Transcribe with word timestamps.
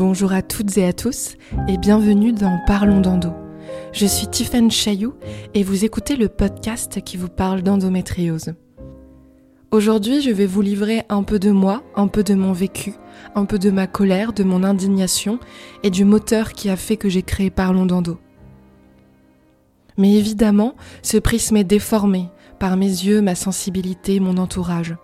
Bonjour 0.00 0.32
à 0.32 0.40
toutes 0.40 0.78
et 0.78 0.86
à 0.86 0.94
tous 0.94 1.36
et 1.68 1.76
bienvenue 1.76 2.32
dans 2.32 2.58
Parlons 2.66 3.02
d'endo. 3.02 3.34
Je 3.92 4.06
suis 4.06 4.28
Tiffany 4.28 4.70
Chailloux 4.70 5.12
et 5.52 5.62
vous 5.62 5.84
écoutez 5.84 6.16
le 6.16 6.30
podcast 6.30 7.02
qui 7.02 7.18
vous 7.18 7.28
parle 7.28 7.60
d'endométriose. 7.60 8.54
Aujourd'hui, 9.70 10.22
je 10.22 10.30
vais 10.30 10.46
vous 10.46 10.62
livrer 10.62 11.02
un 11.10 11.22
peu 11.22 11.38
de 11.38 11.50
moi, 11.50 11.82
un 11.96 12.08
peu 12.08 12.22
de 12.22 12.32
mon 12.32 12.54
vécu, 12.54 12.94
un 13.34 13.44
peu 13.44 13.58
de 13.58 13.70
ma 13.70 13.86
colère, 13.86 14.32
de 14.32 14.42
mon 14.42 14.64
indignation 14.64 15.38
et 15.82 15.90
du 15.90 16.06
moteur 16.06 16.54
qui 16.54 16.70
a 16.70 16.76
fait 16.76 16.96
que 16.96 17.10
j'ai 17.10 17.22
créé 17.22 17.50
Parlons 17.50 17.84
d'endo. 17.84 18.18
Mais 19.98 20.14
évidemment, 20.14 20.76
ce 21.02 21.18
prisme 21.18 21.58
est 21.58 21.64
déformé 21.64 22.30
par 22.58 22.78
mes 22.78 22.86
yeux, 22.86 23.20
ma 23.20 23.34
sensibilité, 23.34 24.18
mon 24.18 24.38
entourage. 24.38 24.96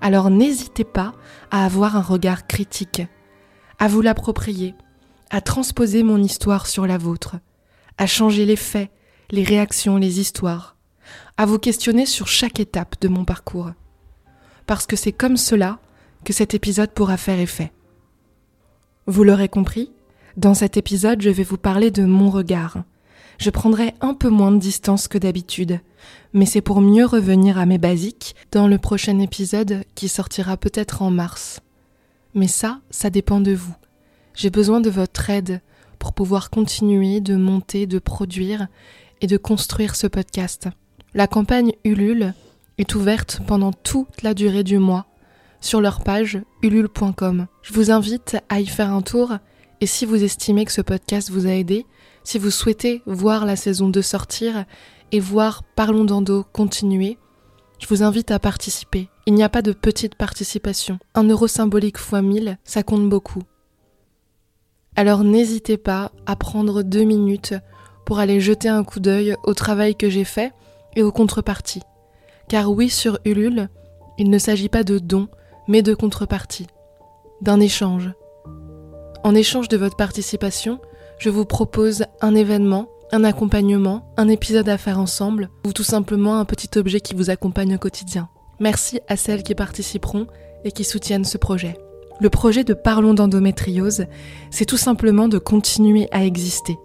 Alors 0.00 0.30
n'hésitez 0.30 0.82
pas 0.82 1.12
à 1.52 1.64
avoir 1.64 1.96
un 1.96 2.02
regard 2.02 2.48
critique, 2.48 3.02
à 3.78 3.88
vous 3.88 4.00
l'approprier, 4.00 4.74
à 5.30 5.40
transposer 5.40 6.02
mon 6.02 6.22
histoire 6.22 6.66
sur 6.66 6.86
la 6.86 6.98
vôtre, 6.98 7.36
à 7.98 8.06
changer 8.06 8.46
les 8.46 8.56
faits, 8.56 8.90
les 9.30 9.42
réactions, 9.42 9.96
les 9.96 10.20
histoires, 10.20 10.76
à 11.36 11.46
vous 11.46 11.58
questionner 11.58 12.06
sur 12.06 12.28
chaque 12.28 12.60
étape 12.60 12.96
de 13.00 13.08
mon 13.08 13.24
parcours. 13.24 13.70
Parce 14.66 14.86
que 14.86 14.96
c'est 14.96 15.12
comme 15.12 15.36
cela 15.36 15.78
que 16.24 16.32
cet 16.32 16.54
épisode 16.54 16.90
pourra 16.90 17.16
faire 17.16 17.38
effet. 17.38 17.72
Vous 19.06 19.22
l'aurez 19.22 19.48
compris, 19.48 19.92
dans 20.36 20.54
cet 20.54 20.76
épisode, 20.76 21.22
je 21.22 21.30
vais 21.30 21.44
vous 21.44 21.56
parler 21.56 21.90
de 21.90 22.04
mon 22.04 22.30
regard. 22.30 22.82
Je 23.38 23.50
prendrai 23.50 23.94
un 24.00 24.14
peu 24.14 24.28
moins 24.28 24.50
de 24.50 24.58
distance 24.58 25.08
que 25.08 25.18
d'habitude, 25.18 25.80
mais 26.32 26.46
c'est 26.46 26.60
pour 26.60 26.80
mieux 26.80 27.06
revenir 27.06 27.58
à 27.58 27.66
mes 27.66 27.78
basiques 27.78 28.34
dans 28.50 28.66
le 28.66 28.78
prochain 28.78 29.18
épisode 29.18 29.84
qui 29.94 30.08
sortira 30.08 30.56
peut-être 30.56 31.02
en 31.02 31.10
mars. 31.10 31.60
Mais 32.36 32.48
ça, 32.48 32.80
ça 32.90 33.08
dépend 33.08 33.40
de 33.40 33.52
vous. 33.52 33.74
J'ai 34.34 34.50
besoin 34.50 34.80
de 34.80 34.90
votre 34.90 35.30
aide 35.30 35.62
pour 35.98 36.12
pouvoir 36.12 36.50
continuer 36.50 37.20
de 37.20 37.34
monter, 37.34 37.86
de 37.86 37.98
produire 37.98 38.68
et 39.22 39.26
de 39.26 39.38
construire 39.38 39.96
ce 39.96 40.06
podcast. 40.06 40.68
La 41.14 41.26
campagne 41.26 41.72
Ulule 41.82 42.34
est 42.76 42.94
ouverte 42.94 43.40
pendant 43.46 43.72
toute 43.72 44.22
la 44.22 44.34
durée 44.34 44.64
du 44.64 44.78
mois 44.78 45.06
sur 45.62 45.80
leur 45.80 46.04
page 46.04 46.38
ulule.com. 46.62 47.46
Je 47.62 47.72
vous 47.72 47.90
invite 47.90 48.36
à 48.50 48.60
y 48.60 48.66
faire 48.66 48.92
un 48.92 49.00
tour 49.00 49.38
et 49.80 49.86
si 49.86 50.04
vous 50.04 50.22
estimez 50.22 50.66
que 50.66 50.72
ce 50.72 50.82
podcast 50.82 51.30
vous 51.30 51.46
a 51.46 51.52
aidé, 51.52 51.86
si 52.22 52.38
vous 52.38 52.50
souhaitez 52.50 53.00
voir 53.06 53.46
la 53.46 53.56
saison 53.56 53.88
2 53.88 54.02
sortir 54.02 54.66
et 55.10 55.20
voir 55.20 55.62
Parlons 55.74 56.04
d'Endo 56.04 56.44
continuer, 56.52 57.16
je 57.78 57.86
vous 57.86 58.02
invite 58.02 58.30
à 58.30 58.38
participer. 58.38 59.08
Il 59.26 59.34
n'y 59.34 59.42
a 59.42 59.48
pas 59.48 59.62
de 59.62 59.72
petite 59.72 60.14
participation. 60.14 60.98
Un 61.14 61.24
euro 61.24 61.48
symbolique 61.48 61.98
fois 61.98 62.22
1000, 62.22 62.58
ça 62.64 62.82
compte 62.82 63.08
beaucoup. 63.08 63.42
Alors 64.94 65.24
n'hésitez 65.24 65.76
pas 65.76 66.12
à 66.26 66.36
prendre 66.36 66.82
deux 66.82 67.04
minutes 67.04 67.54
pour 68.04 68.20
aller 68.20 68.40
jeter 68.40 68.68
un 68.68 68.84
coup 68.84 69.00
d'œil 69.00 69.34
au 69.44 69.52
travail 69.52 69.96
que 69.96 70.08
j'ai 70.08 70.24
fait 70.24 70.52
et 70.94 71.02
aux 71.02 71.12
contreparties. 71.12 71.82
Car 72.48 72.70
oui, 72.70 72.88
sur 72.88 73.18
Ulule, 73.24 73.68
il 74.16 74.30
ne 74.30 74.38
s'agit 74.38 74.68
pas 74.68 74.84
de 74.84 74.98
dons, 74.98 75.28
mais 75.66 75.82
de 75.82 75.94
contrepartie, 75.94 76.68
d'un 77.40 77.60
échange. 77.60 78.12
En 79.24 79.34
échange 79.34 79.68
de 79.68 79.76
votre 79.76 79.96
participation, 79.96 80.80
je 81.18 81.30
vous 81.30 81.44
propose 81.44 82.04
un 82.20 82.34
événement 82.34 82.88
un 83.12 83.24
accompagnement, 83.24 84.12
un 84.16 84.28
épisode 84.28 84.68
à 84.68 84.78
faire 84.78 84.98
ensemble 84.98 85.50
ou 85.64 85.72
tout 85.72 85.84
simplement 85.84 86.38
un 86.38 86.44
petit 86.44 86.78
objet 86.78 87.00
qui 87.00 87.14
vous 87.14 87.30
accompagne 87.30 87.74
au 87.74 87.78
quotidien. 87.78 88.28
Merci 88.60 89.00
à 89.08 89.16
celles 89.16 89.42
qui 89.42 89.54
participeront 89.54 90.26
et 90.64 90.72
qui 90.72 90.84
soutiennent 90.84 91.24
ce 91.24 91.38
projet. 91.38 91.76
Le 92.20 92.30
projet 92.30 92.64
de 92.64 92.74
Parlons 92.74 93.14
d'endométriose, 93.14 94.06
c'est 94.50 94.64
tout 94.64 94.78
simplement 94.78 95.28
de 95.28 95.38
continuer 95.38 96.08
à 96.12 96.24
exister. 96.24 96.76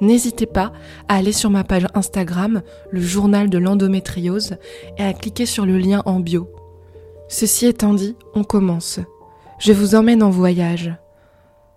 N'hésitez 0.00 0.46
pas 0.46 0.72
à 1.08 1.16
aller 1.16 1.32
sur 1.32 1.48
ma 1.48 1.64
page 1.64 1.86
Instagram, 1.94 2.62
le 2.90 3.00
journal 3.00 3.48
de 3.48 3.58
l'endométriose, 3.58 4.56
et 4.98 5.02
à 5.02 5.14
cliquer 5.14 5.46
sur 5.46 5.64
le 5.64 5.78
lien 5.78 6.02
en 6.04 6.20
bio. 6.20 6.50
Ceci 7.28 7.66
étant 7.66 7.94
dit, 7.94 8.16
on 8.34 8.44
commence. 8.44 9.00
Je 9.58 9.72
vous 9.72 9.94
emmène 9.94 10.22
en 10.22 10.30
voyage 10.30 10.94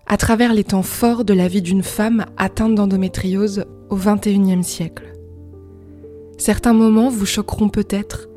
à 0.08 0.18
travers 0.18 0.54
les 0.54 0.64
temps 0.64 0.84
forts 0.84 1.26
de 1.26 1.34
la 1.34 1.48
vie 1.48 1.62
d'une 1.62 1.84
femme 1.84 2.26
atteinte 2.38 2.76
d'endométriose 2.76 3.66
au 3.90 3.98
XXIe 3.98 4.64
siècle. 4.64 5.14
Certains 6.38 6.74
moments 6.74 7.10
vous 7.10 7.26
choqueront 7.26 7.70
peut-être. 7.70 8.30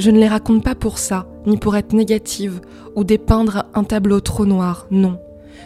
Je 0.00 0.10
ne 0.10 0.18
les 0.18 0.28
raconte 0.28 0.64
pas 0.64 0.74
pour 0.74 0.96
ça, 0.96 1.26
ni 1.46 1.58
pour 1.58 1.76
être 1.76 1.92
négative 1.92 2.62
ou 2.96 3.04
dépeindre 3.04 3.66
un 3.74 3.84
tableau 3.84 4.20
trop 4.20 4.46
noir, 4.46 4.86
non, 4.90 5.18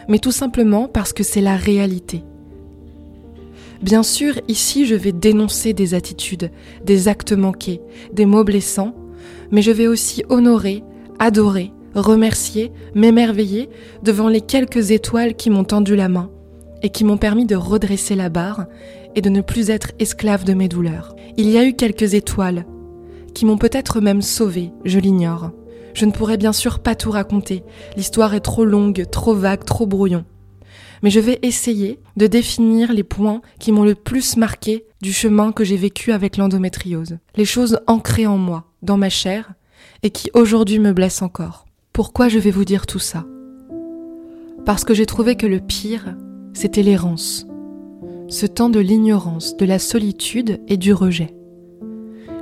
mais 0.09 0.19
tout 0.19 0.33
simplement 0.33 0.89
parce 0.89 1.13
que 1.13 1.23
c'est 1.23 1.39
la 1.39 1.55
réalité. 1.55 2.21
Bien 3.81 4.03
sûr, 4.03 4.33
ici 4.49 4.85
je 4.85 4.95
vais 4.95 5.13
dénoncer 5.13 5.71
des 5.71 5.93
attitudes, 5.93 6.51
des 6.83 7.07
actes 7.07 7.31
manqués, 7.31 7.79
des 8.11 8.25
mots 8.25 8.43
blessants, 8.43 8.93
mais 9.51 9.61
je 9.61 9.71
vais 9.71 9.87
aussi 9.87 10.25
honorer, 10.27 10.83
adorer, 11.17 11.71
remercier, 11.93 12.73
m'émerveiller 12.93 13.69
devant 14.03 14.27
les 14.27 14.41
quelques 14.41 14.91
étoiles 14.91 15.35
qui 15.35 15.49
m'ont 15.49 15.63
tendu 15.63 15.95
la 15.95 16.09
main 16.09 16.29
et 16.83 16.89
qui 16.89 17.05
m'ont 17.05 17.15
permis 17.15 17.45
de 17.45 17.55
redresser 17.55 18.15
la 18.15 18.27
barre 18.27 18.65
et 19.15 19.21
de 19.21 19.29
ne 19.29 19.39
plus 19.39 19.69
être 19.69 19.93
esclave 19.97 20.43
de 20.43 20.53
mes 20.53 20.67
douleurs. 20.67 21.15
Il 21.37 21.49
y 21.49 21.57
a 21.57 21.63
eu 21.63 21.71
quelques 21.71 22.15
étoiles 22.15 22.65
qui 23.35 23.45
m'ont 23.45 23.59
peut-être 23.59 24.01
même 24.01 24.23
sauvé, 24.23 24.71
je 24.85 24.97
l'ignore. 24.97 25.51
Je 25.93 26.05
ne 26.05 26.11
pourrais 26.11 26.37
bien 26.37 26.53
sûr 26.53 26.79
pas 26.79 26.95
tout 26.95 27.11
raconter, 27.11 27.63
l'histoire 27.95 28.33
est 28.33 28.39
trop 28.39 28.65
longue, 28.65 29.05
trop 29.11 29.35
vague, 29.35 29.63
trop 29.63 29.85
brouillon. 29.85 30.25
Mais 31.03 31.09
je 31.09 31.19
vais 31.19 31.37
essayer 31.43 31.99
de 32.17 32.25
définir 32.25 32.91
les 32.91 33.03
points 33.03 33.41
qui 33.59 33.71
m'ont 33.71 33.83
le 33.83 33.93
plus 33.93 34.37
marqué 34.37 34.85
du 35.01 35.13
chemin 35.13 35.51
que 35.51 35.63
j'ai 35.63 35.77
vécu 35.77 36.11
avec 36.11 36.37
l'endométriose, 36.37 37.17
les 37.35 37.45
choses 37.45 37.79
ancrées 37.85 38.25
en 38.25 38.37
moi, 38.37 38.71
dans 38.81 38.97
ma 38.97 39.09
chair, 39.09 39.53
et 40.01 40.09
qui 40.09 40.31
aujourd'hui 40.33 40.79
me 40.79 40.93
blessent 40.93 41.21
encore. 41.21 41.65
Pourquoi 41.93 42.29
je 42.29 42.39
vais 42.39 42.51
vous 42.51 42.65
dire 42.65 42.87
tout 42.87 42.99
ça? 42.99 43.25
Parce 44.65 44.83
que 44.83 44.93
j'ai 44.93 45.05
trouvé 45.05 45.35
que 45.35 45.45
le 45.45 45.59
pire, 45.59 46.15
c'était 46.53 46.83
l'errance. 46.83 47.45
Ce 48.29 48.45
temps 48.45 48.69
de 48.69 48.79
l'ignorance, 48.79 49.55
de 49.57 49.65
la 49.65 49.77
solitude 49.77 50.61
et 50.67 50.77
du 50.77 50.93
rejet. 50.93 51.34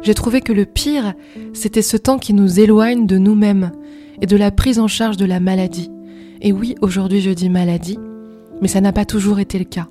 J'ai 0.04 0.14
trouvé 0.14 0.42
que 0.42 0.52
le 0.52 0.66
pire, 0.66 1.14
c'était 1.54 1.82
ce 1.82 1.96
temps 1.96 2.20
qui 2.20 2.34
nous 2.34 2.60
éloigne 2.60 3.08
de 3.08 3.18
nous-mêmes 3.18 3.72
et 4.22 4.26
de 4.26 4.36
la 4.36 4.52
prise 4.52 4.78
en 4.80 4.90
charge 4.90 5.16
de 5.16 5.26
la 5.26 5.40
maladie. 5.40 5.90
Et 6.42 6.52
oui, 6.52 6.76
aujourd'hui 6.82 7.22
je 7.22 7.32
dis 7.32 7.50
maladie, 7.50 7.98
mais 8.62 8.68
ça 8.68 8.82
n'a 8.82 8.92
pas 8.92 9.06
toujours 9.06 9.40
été 9.40 9.58
le 9.58 9.64
cas. 9.64 9.88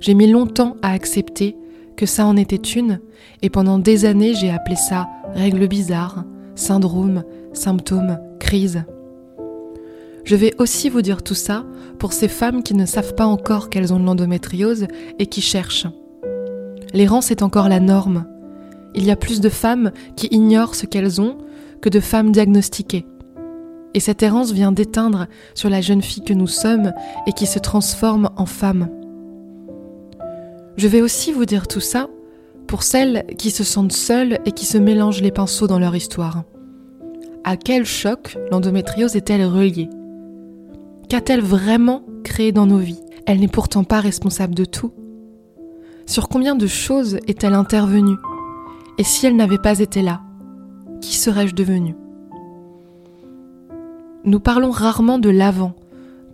J'ai 0.00 0.14
mis 0.14 0.28
longtemps 0.28 0.76
à 0.80 0.92
accepter 0.92 1.56
que 1.96 2.06
ça 2.06 2.24
en 2.24 2.36
était 2.36 2.56
une, 2.56 3.00
et 3.42 3.50
pendant 3.50 3.80
des 3.80 4.04
années 4.04 4.34
j'ai 4.34 4.50
appelé 4.50 4.76
ça 4.76 5.08
règle 5.34 5.66
bizarre, 5.66 6.24
syndrome, 6.54 7.24
symptôme, 7.52 8.20
crise. 8.38 8.84
Je 10.24 10.36
vais 10.36 10.54
aussi 10.58 10.88
vous 10.88 11.02
dire 11.02 11.24
tout 11.24 11.34
ça 11.34 11.64
pour 11.98 12.12
ces 12.12 12.28
femmes 12.28 12.62
qui 12.62 12.74
ne 12.74 12.86
savent 12.86 13.16
pas 13.16 13.26
encore 13.26 13.70
qu'elles 13.70 13.92
ont 13.92 13.98
de 13.98 14.04
l'endométriose 14.04 14.86
et 15.18 15.26
qui 15.26 15.40
cherchent. 15.40 15.88
L'errance 16.94 17.32
est 17.32 17.42
encore 17.42 17.68
la 17.68 17.80
norme. 17.80 18.24
Il 18.94 19.04
y 19.04 19.10
a 19.10 19.16
plus 19.16 19.40
de 19.40 19.48
femmes 19.48 19.92
qui 20.16 20.28
ignorent 20.30 20.74
ce 20.74 20.86
qu'elles 20.86 21.20
ont 21.20 21.38
que 21.80 21.88
de 21.88 22.00
femmes 22.00 22.32
diagnostiquées. 22.32 23.06
Et 23.94 24.00
cette 24.00 24.22
errance 24.22 24.52
vient 24.52 24.72
d'éteindre 24.72 25.26
sur 25.54 25.70
la 25.70 25.80
jeune 25.80 26.02
fille 26.02 26.22
que 26.22 26.34
nous 26.34 26.46
sommes 26.46 26.92
et 27.26 27.32
qui 27.32 27.46
se 27.46 27.58
transforme 27.58 28.30
en 28.36 28.46
femme. 28.46 28.88
Je 30.76 30.88
vais 30.88 31.00
aussi 31.00 31.32
vous 31.32 31.44
dire 31.44 31.66
tout 31.66 31.80
ça 31.80 32.08
pour 32.66 32.82
celles 32.82 33.24
qui 33.38 33.50
se 33.50 33.64
sentent 33.64 33.92
seules 33.92 34.38
et 34.44 34.52
qui 34.52 34.66
se 34.66 34.78
mélangent 34.78 35.22
les 35.22 35.32
pinceaux 35.32 35.66
dans 35.66 35.78
leur 35.78 35.96
histoire. 35.96 36.44
À 37.44 37.56
quel 37.56 37.86
choc 37.86 38.36
l'endométriose 38.50 39.16
est-elle 39.16 39.44
reliée? 39.44 39.88
Qu'a-t-elle 41.08 41.40
vraiment 41.40 42.02
créé 42.22 42.52
dans 42.52 42.66
nos 42.66 42.78
vies? 42.78 43.00
Elle 43.26 43.40
n'est 43.40 43.48
pourtant 43.48 43.84
pas 43.84 44.00
responsable 44.00 44.54
de 44.54 44.66
tout. 44.66 44.92
Sur 46.06 46.28
combien 46.28 46.54
de 46.54 46.66
choses 46.66 47.18
est-elle 47.26 47.54
intervenue? 47.54 48.16
Et 48.98 49.04
si 49.04 49.26
elle 49.26 49.36
n'avait 49.36 49.58
pas 49.58 49.78
été 49.78 50.02
là, 50.02 50.20
qui 51.00 51.16
serais-je 51.16 51.54
devenue? 51.54 51.94
Nous 54.24 54.40
parlons 54.40 54.72
rarement 54.72 55.18
de 55.18 55.30
l'avant, 55.30 55.74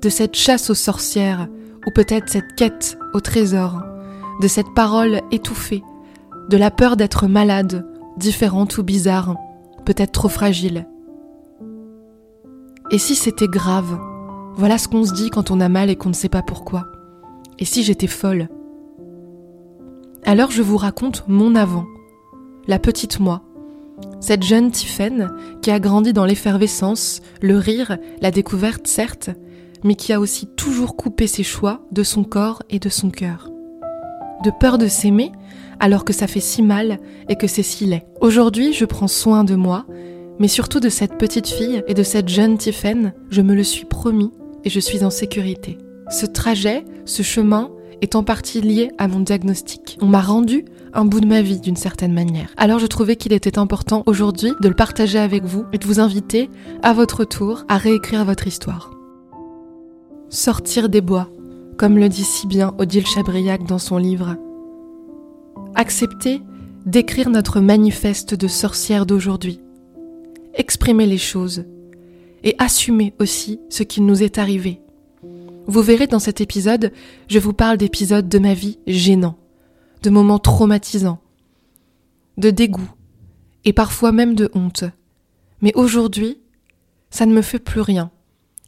de 0.00 0.08
cette 0.08 0.34
chasse 0.34 0.70
aux 0.70 0.74
sorcières, 0.74 1.48
ou 1.86 1.90
peut-être 1.90 2.30
cette 2.30 2.54
quête 2.56 2.98
au 3.12 3.20
trésor, 3.20 3.82
de 4.40 4.48
cette 4.48 4.72
parole 4.74 5.20
étouffée, 5.30 5.82
de 6.48 6.56
la 6.56 6.70
peur 6.70 6.96
d'être 6.96 7.26
malade, 7.26 7.86
différente 8.16 8.78
ou 8.78 8.82
bizarre, 8.82 9.36
peut-être 9.84 10.12
trop 10.12 10.30
fragile. 10.30 10.86
Et 12.90 12.98
si 12.98 13.14
c'était 13.14 13.48
grave? 13.48 13.98
Voilà 14.56 14.78
ce 14.78 14.88
qu'on 14.88 15.04
se 15.04 15.12
dit 15.12 15.30
quand 15.30 15.50
on 15.50 15.60
a 15.60 15.68
mal 15.68 15.90
et 15.90 15.96
qu'on 15.96 16.10
ne 16.10 16.14
sait 16.14 16.28
pas 16.28 16.42
pourquoi. 16.42 16.86
Et 17.58 17.64
si 17.64 17.82
j'étais 17.82 18.06
folle? 18.06 18.48
Alors 20.24 20.50
je 20.50 20.62
vous 20.62 20.78
raconte 20.78 21.24
mon 21.28 21.54
avant, 21.54 21.84
la 22.66 22.78
petite 22.78 23.20
moi, 23.20 23.42
cette 24.20 24.42
jeune 24.42 24.70
Tiphaine 24.70 25.30
qui 25.62 25.70
a 25.70 25.80
grandi 25.80 26.12
dans 26.12 26.24
l'effervescence, 26.24 27.20
le 27.42 27.58
rire, 27.58 27.98
la 28.20 28.30
découverte 28.30 28.86
certes, 28.86 29.30
mais 29.82 29.94
qui 29.94 30.12
a 30.12 30.20
aussi 30.20 30.46
toujours 30.46 30.96
coupé 30.96 31.26
ses 31.26 31.42
choix 31.42 31.82
de 31.92 32.02
son 32.02 32.24
corps 32.24 32.62
et 32.70 32.78
de 32.78 32.88
son 32.88 33.10
cœur. 33.10 33.50
De 34.42 34.50
peur 34.50 34.78
de 34.78 34.88
s'aimer, 34.88 35.30
alors 35.78 36.04
que 36.04 36.12
ça 36.12 36.26
fait 36.26 36.40
si 36.40 36.62
mal 36.62 36.98
et 37.28 37.36
que 37.36 37.46
c'est 37.46 37.62
si 37.62 37.86
laid. 37.86 38.04
Aujourd'hui, 38.20 38.72
je 38.72 38.84
prends 38.84 39.08
soin 39.08 39.44
de 39.44 39.54
moi, 39.54 39.84
mais 40.38 40.48
surtout 40.48 40.80
de 40.80 40.88
cette 40.88 41.18
petite 41.18 41.46
fille 41.46 41.82
et 41.86 41.94
de 41.94 42.02
cette 42.02 42.28
jeune 42.28 42.58
Tiffen, 42.58 43.12
je 43.30 43.42
me 43.42 43.54
le 43.54 43.62
suis 43.62 43.84
promis 43.84 44.32
et 44.64 44.70
je 44.70 44.80
suis 44.80 45.04
en 45.04 45.10
sécurité. 45.10 45.78
Ce 46.10 46.26
trajet, 46.26 46.84
ce 47.04 47.22
chemin, 47.22 47.70
est 48.00 48.16
en 48.16 48.24
partie 48.24 48.60
lié 48.60 48.90
à 48.98 49.08
mon 49.08 49.20
diagnostic. 49.20 49.98
On 50.00 50.06
m'a 50.06 50.20
rendu 50.20 50.64
un 50.94 51.04
bout 51.04 51.20
de 51.20 51.26
ma 51.26 51.42
vie 51.42 51.60
d'une 51.60 51.76
certaine 51.76 52.12
manière. 52.12 52.50
Alors 52.56 52.78
je 52.78 52.86
trouvais 52.86 53.16
qu'il 53.16 53.32
était 53.32 53.58
important 53.58 54.02
aujourd'hui 54.06 54.52
de 54.60 54.68
le 54.68 54.74
partager 54.74 55.18
avec 55.18 55.44
vous 55.44 55.64
et 55.72 55.78
de 55.78 55.86
vous 55.86 56.00
inviter 56.00 56.48
à 56.82 56.92
votre 56.92 57.24
tour 57.24 57.64
à 57.68 57.76
réécrire 57.76 58.24
votre 58.24 58.46
histoire. 58.46 58.92
Sortir 60.30 60.88
des 60.88 61.00
bois, 61.00 61.28
comme 61.76 61.98
le 61.98 62.08
dit 62.08 62.24
si 62.24 62.46
bien 62.46 62.74
Odile 62.78 63.06
Chabriac 63.06 63.64
dans 63.64 63.78
son 63.78 63.98
livre. 63.98 64.36
Accepter 65.74 66.40
d'écrire 66.86 67.30
notre 67.30 67.60
manifeste 67.60 68.34
de 68.34 68.48
sorcière 68.48 69.06
d'aujourd'hui. 69.06 69.60
Exprimer 70.54 71.06
les 71.06 71.18
choses 71.18 71.64
et 72.44 72.54
assumer 72.58 73.14
aussi 73.18 73.58
ce 73.70 73.82
qui 73.82 74.00
nous 74.00 74.22
est 74.22 74.38
arrivé. 74.38 74.80
Vous 75.66 75.82
verrez 75.82 76.06
dans 76.06 76.18
cet 76.18 76.40
épisode, 76.40 76.92
je 77.28 77.38
vous 77.38 77.54
parle 77.54 77.78
d'épisodes 77.78 78.28
de 78.28 78.38
ma 78.38 78.52
vie 78.52 78.78
gênants, 78.86 79.38
de 80.04 80.10
moments 80.10 80.38
traumatisants, 80.38 81.18
de 82.36 82.50
dégoût 82.50 82.90
et 83.64 83.72
parfois 83.72 84.12
même 84.12 84.34
de 84.34 84.50
honte. 84.52 84.84
Mais 85.62 85.72
aujourd'hui, 85.76 86.42
ça 87.08 87.24
ne 87.24 87.32
me 87.32 87.40
fait 87.40 87.58
plus 87.58 87.80
rien. 87.80 88.10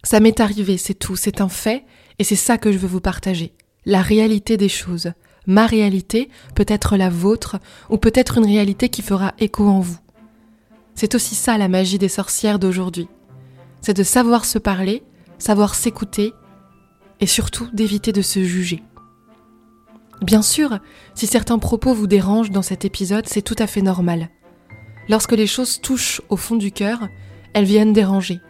Ça 0.03 0.19
m'est 0.19 0.41
arrivé, 0.41 0.79
c'est 0.79 0.95
tout, 0.95 1.15
c'est 1.15 1.43
un 1.43 1.51
fait, 1.51 1.85
et 2.19 2.25
c'est 2.25 2.37
ça 2.37 2.57
que 2.57 2.73
je 2.73 2.79
veux 2.79 2.89
vous 2.89 3.03
partager. 3.03 3.53
La 3.85 4.01
réalité 4.01 4.57
des 4.57 4.71
choses. 4.71 5.13
Ma 5.47 5.67
réalité, 5.67 6.31
peut-être 6.55 6.97
la 6.97 7.11
vôtre, 7.11 7.59
ou 7.91 7.99
peut-être 7.99 8.39
une 8.39 8.47
réalité 8.47 8.89
qui 8.89 9.03
fera 9.03 9.35
écho 9.39 9.69
en 9.69 9.81
vous. 9.81 9.99
C'est 10.95 11.15
aussi 11.15 11.35
ça 11.35 11.59
la 11.59 11.69
magie 11.69 11.99
des 11.99 12.09
sorcières 12.09 12.59
d'aujourd'hui. 12.59 13.09
C'est 13.83 13.97
de 13.97 14.03
savoir 14.03 14.47
se 14.47 14.59
parler, 14.59 15.03
savoir 15.39 15.75
s'écouter, 15.75 16.33
et 17.21 17.27
surtout 17.27 17.69
d'éviter 17.75 18.13
de 18.13 18.23
se 18.23 18.43
juger. 18.43 18.83
Bien 20.23 20.43
sûr, 20.43 20.79
si 21.15 21.27
certains 21.27 21.59
propos 21.59 21.93
vous 21.93 22.07
dérangent 22.07 22.51
dans 22.51 22.63
cet 22.63 22.85
épisode, 22.85 23.27
c'est 23.27 23.43
tout 23.43 23.57
à 23.59 23.67
fait 23.67 23.83
normal. 23.83 24.31
Lorsque 25.09 25.33
les 25.33 25.47
choses 25.47 25.81
touchent 25.81 26.23
au 26.29 26.37
fond 26.37 26.57
du 26.57 26.73
cœur, 26.73 27.09
elles 27.53 27.65
viennent 27.65 27.93
déranger. 27.93 28.41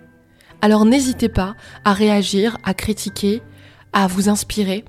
Alors 0.62 0.84
n'hésitez 0.84 1.28
pas 1.28 1.54
à 1.84 1.92
réagir, 1.92 2.58
à 2.64 2.72
critiquer, 2.72 3.42
à 3.92 4.06
vous 4.06 4.28
inspirer. 4.28 4.84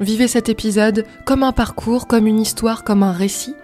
Vivez 0.00 0.28
cet 0.28 0.48
épisode 0.48 1.04
comme 1.24 1.42
un 1.42 1.52
parcours, 1.52 2.06
comme 2.06 2.26
une 2.26 2.40
histoire, 2.40 2.84
comme 2.84 3.02
un 3.02 3.12
récit. 3.12 3.54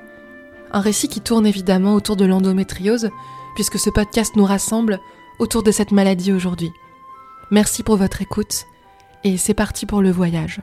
Un 0.73 0.81
récit 0.81 1.09
qui 1.09 1.21
tourne 1.21 1.47
évidemment 1.47 1.95
autour 1.95 2.17
de 2.17 2.25
l'endométriose, 2.25 3.11
puisque 3.55 3.79
ce 3.79 3.91
podcast 3.91 4.35
nous 4.37 4.45
rassemble 4.45 4.99
autour 5.39 5.63
de 5.63 5.71
cette 5.71 5.93
maladie 5.93 6.33
aujourd'hui. 6.33 6.71
Merci 7.51 7.83
pour 7.83 7.97
votre 7.97 8.23
écoute 8.23 8.65
et 9.23 9.37
c'est 9.37 9.55
parti 9.55 9.87
pour 9.87 10.03
le 10.03 10.11
voyage. 10.11 10.61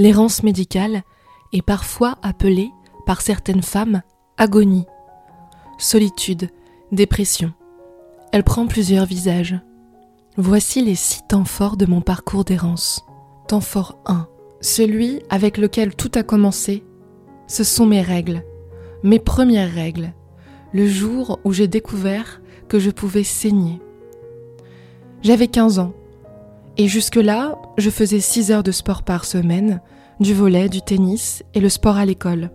L'errance 0.00 0.42
médicale 0.42 1.02
est 1.52 1.60
parfois 1.60 2.16
appelée 2.22 2.70
par 3.04 3.20
certaines 3.20 3.62
femmes 3.62 4.00
agonie, 4.38 4.86
solitude, 5.76 6.48
dépression. 6.90 7.52
Elle 8.32 8.42
prend 8.42 8.66
plusieurs 8.66 9.04
visages. 9.04 9.60
Voici 10.38 10.82
les 10.82 10.94
six 10.94 11.20
temps 11.28 11.44
forts 11.44 11.76
de 11.76 11.84
mon 11.84 12.00
parcours 12.00 12.46
d'errance. 12.46 13.04
Temps 13.46 13.60
fort 13.60 13.98
1. 14.06 14.26
Celui 14.62 15.20
avec 15.28 15.58
lequel 15.58 15.94
tout 15.94 16.12
a 16.14 16.22
commencé, 16.22 16.82
ce 17.46 17.62
sont 17.62 17.84
mes 17.84 18.00
règles, 18.00 18.42
mes 19.02 19.18
premières 19.18 19.70
règles, 19.70 20.14
le 20.72 20.86
jour 20.86 21.40
où 21.44 21.52
j'ai 21.52 21.68
découvert 21.68 22.40
que 22.68 22.78
je 22.78 22.88
pouvais 22.88 23.22
saigner. 23.22 23.82
J'avais 25.20 25.48
15 25.48 25.78
ans. 25.78 25.92
Et 26.78 26.88
jusque-là, 26.88 27.59
je 27.78 27.90
faisais 27.90 28.20
6 28.20 28.50
heures 28.50 28.62
de 28.62 28.72
sport 28.72 29.02
par 29.02 29.24
semaine, 29.24 29.80
du 30.18 30.34
volet, 30.34 30.68
du 30.68 30.82
tennis 30.82 31.42
et 31.54 31.60
le 31.60 31.68
sport 31.68 31.96
à 31.96 32.04
l'école. 32.04 32.50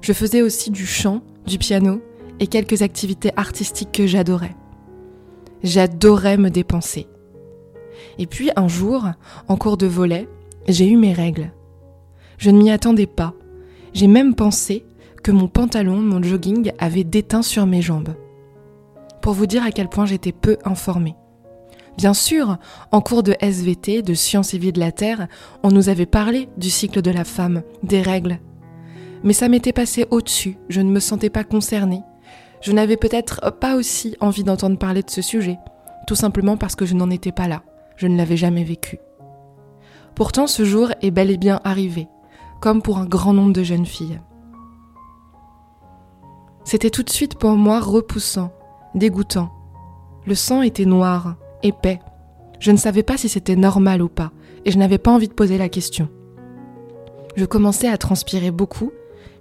Je 0.00 0.12
faisais 0.12 0.42
aussi 0.42 0.70
du 0.70 0.86
chant, 0.86 1.22
du 1.46 1.58
piano 1.58 2.00
et 2.40 2.46
quelques 2.46 2.82
activités 2.82 3.30
artistiques 3.36 3.92
que 3.92 4.06
j'adorais. 4.06 4.54
J'adorais 5.62 6.36
me 6.36 6.50
dépenser. 6.50 7.06
Et 8.18 8.26
puis 8.26 8.50
un 8.56 8.68
jour, 8.68 9.08
en 9.48 9.56
cours 9.56 9.76
de 9.76 9.86
volet, 9.86 10.28
j'ai 10.68 10.88
eu 10.88 10.96
mes 10.96 11.12
règles. 11.12 11.52
Je 12.38 12.50
ne 12.50 12.58
m'y 12.58 12.70
attendais 12.70 13.06
pas. 13.06 13.34
J'ai 13.92 14.06
même 14.06 14.34
pensé 14.34 14.84
que 15.22 15.32
mon 15.32 15.48
pantalon, 15.48 15.96
mon 15.96 16.22
jogging 16.22 16.72
avait 16.78 17.04
déteint 17.04 17.42
sur 17.42 17.66
mes 17.66 17.82
jambes. 17.82 18.14
Pour 19.22 19.32
vous 19.32 19.46
dire 19.46 19.64
à 19.64 19.70
quel 19.70 19.88
point 19.88 20.04
j'étais 20.04 20.32
peu 20.32 20.58
informée. 20.64 21.14
Bien 21.96 22.14
sûr, 22.14 22.58
en 22.90 23.00
cours 23.00 23.22
de 23.22 23.36
SVT, 23.40 24.02
de 24.02 24.14
sciences 24.14 24.54
et 24.54 24.58
vie 24.58 24.72
de 24.72 24.80
la 24.80 24.92
Terre, 24.92 25.28
on 25.62 25.70
nous 25.70 25.88
avait 25.88 26.06
parlé 26.06 26.48
du 26.56 26.70
cycle 26.70 27.02
de 27.02 27.10
la 27.10 27.24
femme, 27.24 27.62
des 27.82 28.02
règles. 28.02 28.40
Mais 29.22 29.32
ça 29.32 29.48
m'était 29.48 29.72
passé 29.72 30.06
au-dessus, 30.10 30.58
je 30.68 30.80
ne 30.80 30.90
me 30.90 31.00
sentais 31.00 31.30
pas 31.30 31.44
concernée. 31.44 32.02
Je 32.60 32.72
n'avais 32.72 32.96
peut-être 32.96 33.52
pas 33.60 33.76
aussi 33.76 34.16
envie 34.20 34.42
d'entendre 34.42 34.78
parler 34.78 35.02
de 35.02 35.10
ce 35.10 35.22
sujet, 35.22 35.58
tout 36.06 36.14
simplement 36.14 36.56
parce 36.56 36.74
que 36.74 36.86
je 36.86 36.94
n'en 36.94 37.10
étais 37.10 37.32
pas 37.32 37.46
là, 37.46 37.62
je 37.96 38.06
ne 38.06 38.16
l'avais 38.16 38.36
jamais 38.36 38.64
vécu. 38.64 38.98
Pourtant, 40.14 40.46
ce 40.46 40.64
jour 40.64 40.90
est 41.00 41.10
bel 41.10 41.30
et 41.30 41.36
bien 41.36 41.60
arrivé, 41.64 42.08
comme 42.60 42.82
pour 42.82 42.98
un 42.98 43.06
grand 43.06 43.32
nombre 43.32 43.52
de 43.52 43.62
jeunes 43.62 43.86
filles. 43.86 44.20
C'était 46.64 46.90
tout 46.90 47.02
de 47.02 47.10
suite 47.10 47.36
pour 47.36 47.52
moi 47.52 47.80
repoussant, 47.80 48.50
dégoûtant. 48.94 49.52
Le 50.26 50.34
sang 50.34 50.62
était 50.62 50.86
noir, 50.86 51.36
épais. 51.64 51.98
Je 52.60 52.70
ne 52.70 52.76
savais 52.76 53.02
pas 53.02 53.16
si 53.16 53.28
c'était 53.28 53.56
normal 53.56 54.00
ou 54.00 54.08
pas, 54.08 54.30
et 54.64 54.70
je 54.70 54.78
n'avais 54.78 54.98
pas 54.98 55.10
envie 55.10 55.28
de 55.28 55.34
poser 55.34 55.58
la 55.58 55.68
question. 55.68 56.08
Je 57.36 57.44
commençais 57.44 57.88
à 57.88 57.98
transpirer 57.98 58.52
beaucoup, 58.52 58.92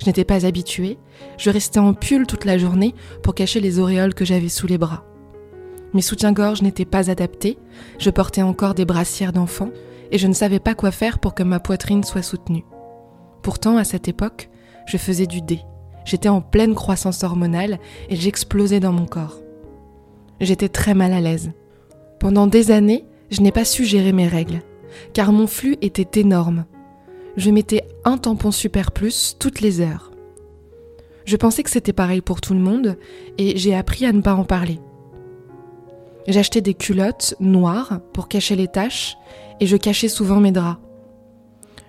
je 0.02 0.08
n'étais 0.08 0.24
pas 0.24 0.46
habituée, 0.46 0.98
je 1.38 1.52
restais 1.52 1.80
en 1.80 1.94
pull 1.94 2.26
toute 2.26 2.46
la 2.46 2.58
journée 2.58 2.96
pour 3.22 3.36
cacher 3.36 3.60
les 3.60 3.78
auréoles 3.80 4.16
que 4.16 4.26
j'avais 4.26 4.50
sous 4.50 4.66
les 4.66 4.80
bras. 4.80 5.06
Mes 5.94 6.02
soutiens-gorge 6.02 6.64
n'étaient 6.64 6.86
pas 6.86 7.12
adaptés, 7.12 7.60
je 8.00 8.10
portais 8.10 8.42
encore 8.42 8.74
des 8.74 8.86
brassières 8.86 9.32
d'enfant, 9.32 9.70
et 10.12 10.18
je 10.18 10.28
ne 10.28 10.34
savais 10.34 10.60
pas 10.60 10.74
quoi 10.74 10.92
faire 10.92 11.20
pour 11.20 11.36
que 11.36 11.44
ma 11.44 11.60
poitrine 11.60 12.04
soit 12.04 12.24
soutenue. 12.24 12.66
Pourtant, 13.44 13.78
à 13.78 13.84
cette 13.84 14.08
époque, 14.08 14.50
je 14.86 14.98
faisais 14.98 15.28
du 15.28 15.42
dé. 15.42 15.60
J'étais 16.06 16.30
en 16.30 16.42
pleine 16.42 16.76
croissance 16.76 17.24
hormonale 17.24 17.80
et 18.10 18.16
j'explosais 18.16 18.80
dans 18.80 18.92
mon 18.92 19.06
corps. 19.06 19.40
J'étais 20.42 20.70
très 20.70 20.94
mal 20.94 21.14
à 21.14 21.22
l'aise. 21.22 21.52
Pendant 22.24 22.48
des 22.48 22.72
années, 22.72 23.04
je 23.32 23.42
n'ai 23.42 23.52
pas 23.52 23.66
su 23.66 23.84
gérer 23.84 24.14
mes 24.14 24.30
règles, 24.30 24.62
car 25.12 25.34
mon 25.34 25.46
flux 25.46 25.76
était 25.82 26.22
énorme. 26.22 26.64
Je 27.36 27.52
mettais 27.52 27.82
un 28.06 28.18
tampon 28.18 28.50
super 28.52 28.94
plus 28.94 29.36
toutes 29.38 29.60
les 29.60 29.82
heures. 29.82 30.10
Je 31.26 31.36
pensais 31.36 31.64
que 31.64 31.70
c'était 31.70 31.92
pareil 31.92 32.22
pour 32.22 32.40
tout 32.40 32.54
le 32.54 32.62
monde, 32.62 32.98
et 33.38 33.58
j'ai 33.58 33.76
appris 33.76 34.06
à 34.06 34.14
ne 34.14 34.22
pas 34.22 34.36
en 34.36 34.46
parler. 34.46 34.80
J'achetais 36.26 36.62
des 36.62 36.76
culottes 36.76 37.36
noires 37.42 38.00
pour 38.14 38.30
cacher 38.30 38.56
les 38.56 38.70
taches, 38.70 39.18
et 39.60 39.68
je 39.68 39.76
cachais 39.76 40.08
souvent 40.08 40.40
mes 40.40 40.54
draps. 40.54 40.80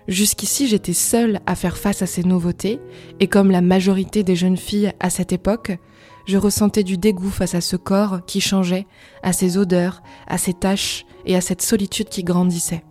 Jusqu'ici, 0.08 0.66
j'étais 0.66 0.94
seule 0.94 1.38
à 1.46 1.54
faire 1.54 1.76
face 1.76 2.02
à 2.02 2.06
ces 2.06 2.24
nouveautés, 2.24 2.80
et 3.20 3.28
comme 3.28 3.52
la 3.52 3.60
majorité 3.60 4.24
des 4.24 4.34
jeunes 4.34 4.56
filles 4.56 4.94
à 4.98 5.10
cette 5.10 5.32
époque, 5.32 5.78
je 6.26 6.38
ressentais 6.38 6.84
du 6.84 6.96
dégoût 6.96 7.30
face 7.30 7.54
à 7.54 7.60
ce 7.60 7.76
corps 7.76 8.24
qui 8.26 8.40
changeait, 8.40 8.86
à 9.22 9.32
ses 9.32 9.58
odeurs, 9.58 10.02
à 10.26 10.38
ses 10.38 10.54
taches 10.54 11.04
et 11.26 11.36
à 11.36 11.40
cette 11.40 11.62
solitude 11.62 12.08
qui 12.08 12.24
grandissait. 12.24 12.84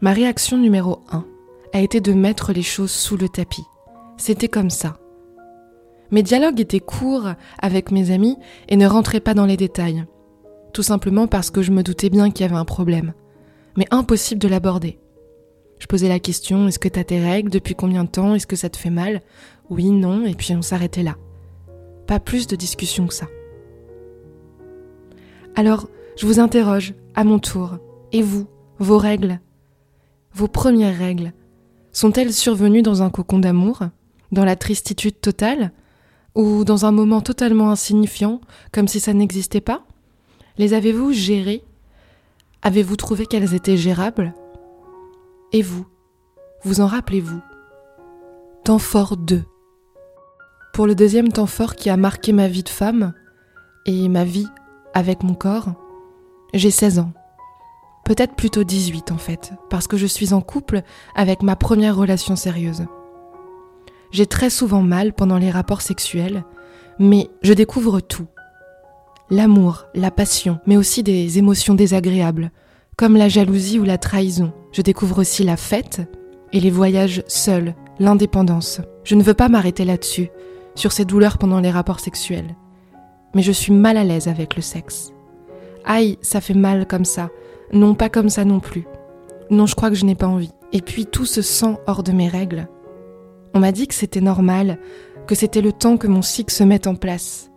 Ma 0.00 0.12
réaction 0.12 0.58
numéro 0.58 1.00
1 1.12 1.24
a 1.72 1.80
été 1.80 2.00
de 2.00 2.12
mettre 2.12 2.52
les 2.52 2.62
choses 2.62 2.90
sous 2.90 3.16
le 3.16 3.28
tapis. 3.28 3.64
C'était 4.16 4.48
comme 4.48 4.70
ça. 4.70 4.96
Mes 6.10 6.22
dialogues 6.22 6.60
étaient 6.60 6.80
courts 6.80 7.30
avec 7.60 7.90
mes 7.90 8.10
amis 8.10 8.36
et 8.68 8.76
ne 8.76 8.86
rentraient 8.86 9.20
pas 9.20 9.34
dans 9.34 9.46
les 9.46 9.56
détails. 9.56 10.04
Tout 10.72 10.82
simplement 10.82 11.26
parce 11.26 11.50
que 11.50 11.62
je 11.62 11.70
me 11.70 11.82
doutais 11.82 12.10
bien 12.10 12.30
qu'il 12.30 12.44
y 12.44 12.48
avait 12.48 12.58
un 12.58 12.64
problème. 12.64 13.14
Mais 13.76 13.86
impossible 13.90 14.40
de 14.40 14.48
l'aborder. 14.48 14.98
Je 15.78 15.86
posais 15.86 16.08
la 16.08 16.20
question, 16.20 16.68
est-ce 16.68 16.78
que 16.78 16.88
t'as 16.88 17.04
tes 17.04 17.20
règles? 17.20 17.50
Depuis 17.50 17.74
combien 17.74 18.04
de 18.04 18.08
temps? 18.08 18.34
Est-ce 18.34 18.46
que 18.46 18.56
ça 18.56 18.68
te 18.68 18.76
fait 18.76 18.90
mal? 18.90 19.22
Oui, 19.70 19.90
non, 19.90 20.24
et 20.24 20.34
puis 20.34 20.54
on 20.54 20.62
s'arrêtait 20.62 21.02
là. 21.02 21.16
Pas 22.06 22.20
plus 22.20 22.46
de 22.46 22.56
discussion 22.56 23.06
que 23.06 23.14
ça. 23.14 23.26
Alors, 25.54 25.88
je 26.16 26.26
vous 26.26 26.40
interroge, 26.40 26.94
à 27.14 27.24
mon 27.24 27.38
tour, 27.38 27.78
et 28.12 28.22
vous, 28.22 28.46
vos 28.78 28.98
règles, 28.98 29.40
vos 30.34 30.48
premières 30.48 30.96
règles, 30.96 31.32
sont-elles 31.92 32.32
survenues 32.32 32.82
dans 32.82 33.02
un 33.02 33.10
cocon 33.10 33.38
d'amour, 33.38 33.80
dans 34.30 34.44
la 34.44 34.56
tristitude 34.56 35.20
totale, 35.20 35.72
ou 36.34 36.64
dans 36.64 36.86
un 36.86 36.92
moment 36.92 37.20
totalement 37.20 37.70
insignifiant, 37.70 38.40
comme 38.72 38.88
si 38.88 39.00
ça 39.00 39.12
n'existait 39.12 39.60
pas? 39.60 39.84
Les 40.58 40.74
avez-vous 40.74 41.12
gérées? 41.12 41.62
Avez-vous 42.62 42.96
trouvé 42.96 43.26
qu'elles 43.26 43.54
étaient 43.54 43.76
gérables? 43.76 44.34
Et 45.52 45.62
vous 45.62 45.86
Vous 46.62 46.80
en 46.80 46.86
rappelez-vous? 46.86 47.40
Temps 48.64 48.78
fort 48.78 49.16
2. 49.16 49.42
Pour 50.72 50.86
le 50.86 50.94
deuxième 50.94 51.30
temps 51.30 51.46
fort 51.46 51.76
qui 51.76 51.90
a 51.90 51.98
marqué 51.98 52.32
ma 52.32 52.48
vie 52.48 52.62
de 52.62 52.68
femme 52.70 53.12
et 53.84 54.08
ma 54.08 54.24
vie 54.24 54.46
avec 54.94 55.22
mon 55.22 55.34
corps, 55.34 55.74
j'ai 56.54 56.70
16 56.70 56.98
ans. 56.98 57.12
Peut-être 58.06 58.34
plutôt 58.36 58.64
18 58.64 59.12
en 59.12 59.18
fait, 59.18 59.52
parce 59.68 59.86
que 59.86 59.98
je 59.98 60.06
suis 60.06 60.32
en 60.32 60.40
couple 60.40 60.80
avec 61.14 61.42
ma 61.42 61.56
première 61.56 61.94
relation 61.94 62.36
sérieuse. 62.36 62.86
J'ai 64.12 64.24
très 64.24 64.48
souvent 64.48 64.80
mal 64.80 65.12
pendant 65.12 65.36
les 65.36 65.50
rapports 65.50 65.82
sexuels, 65.82 66.42
mais 66.98 67.28
je 67.42 67.52
découvre 67.52 68.00
tout. 68.00 68.26
L'amour, 69.28 69.84
la 69.94 70.10
passion, 70.10 70.58
mais 70.66 70.78
aussi 70.78 71.02
des 71.02 71.36
émotions 71.36 71.74
désagréables, 71.74 72.50
comme 72.96 73.18
la 73.18 73.28
jalousie 73.28 73.78
ou 73.78 73.84
la 73.84 73.98
trahison. 73.98 74.54
Je 74.72 74.80
découvre 74.80 75.18
aussi 75.20 75.44
la 75.44 75.58
fête 75.58 76.00
et 76.54 76.60
les 76.60 76.70
voyages 76.70 77.24
seuls, 77.28 77.74
l'indépendance. 77.98 78.80
Je 79.04 79.16
ne 79.16 79.22
veux 79.22 79.34
pas 79.34 79.48
m'arrêter 79.50 79.84
là-dessus, 79.84 80.30
sur 80.74 80.92
ces 80.92 81.04
douleurs 81.04 81.38
pendant 81.38 81.60
les 81.60 81.70
rapports 81.70 82.00
sexuels. 82.00 82.56
Mais 83.34 83.42
je 83.42 83.52
suis 83.52 83.72
mal 83.72 83.96
à 83.96 84.04
l'aise 84.04 84.28
avec 84.28 84.56
le 84.56 84.62
sexe. 84.62 85.12
Aïe, 85.84 86.18
ça 86.22 86.40
fait 86.40 86.54
mal 86.54 86.86
comme 86.86 87.04
ça. 87.04 87.30
Non, 87.72 87.94
pas 87.94 88.08
comme 88.08 88.28
ça 88.28 88.44
non 88.44 88.60
plus. 88.60 88.86
Non, 89.50 89.66
je 89.66 89.74
crois 89.74 89.90
que 89.90 89.96
je 89.96 90.04
n'ai 90.04 90.14
pas 90.14 90.26
envie. 90.26 90.52
Et 90.72 90.80
puis 90.80 91.06
tout 91.06 91.26
se 91.26 91.42
sent 91.42 91.76
hors 91.86 92.02
de 92.02 92.12
mes 92.12 92.28
règles. 92.28 92.68
On 93.54 93.60
m'a 93.60 93.72
dit 93.72 93.86
que 93.86 93.94
c'était 93.94 94.20
normal, 94.20 94.78
que 95.26 95.34
c'était 95.34 95.60
le 95.60 95.72
temps 95.72 95.96
que 95.96 96.06
mon 96.06 96.22
cycle 96.22 96.52
se 96.52 96.64
mette 96.64 96.86
en 96.86 96.94
place. 96.94 97.50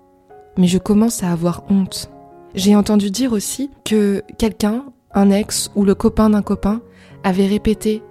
Mais 0.57 0.67
je 0.67 0.77
commence 0.77 1.23
à 1.23 1.31
avoir 1.31 1.63
honte. 1.69 2.09
J'ai 2.53 2.75
entendu 2.75 3.11
dire 3.11 3.33
aussi 3.33 3.69
que 3.83 4.23
quelqu'un, 4.37 4.85
un 5.13 5.29
ex 5.31 5.71
ou 5.75 5.83
le 5.83 5.95
copain 5.95 6.29
d'un 6.29 6.41
copain, 6.41 6.81
avait 7.23 7.47
répété 7.47 8.01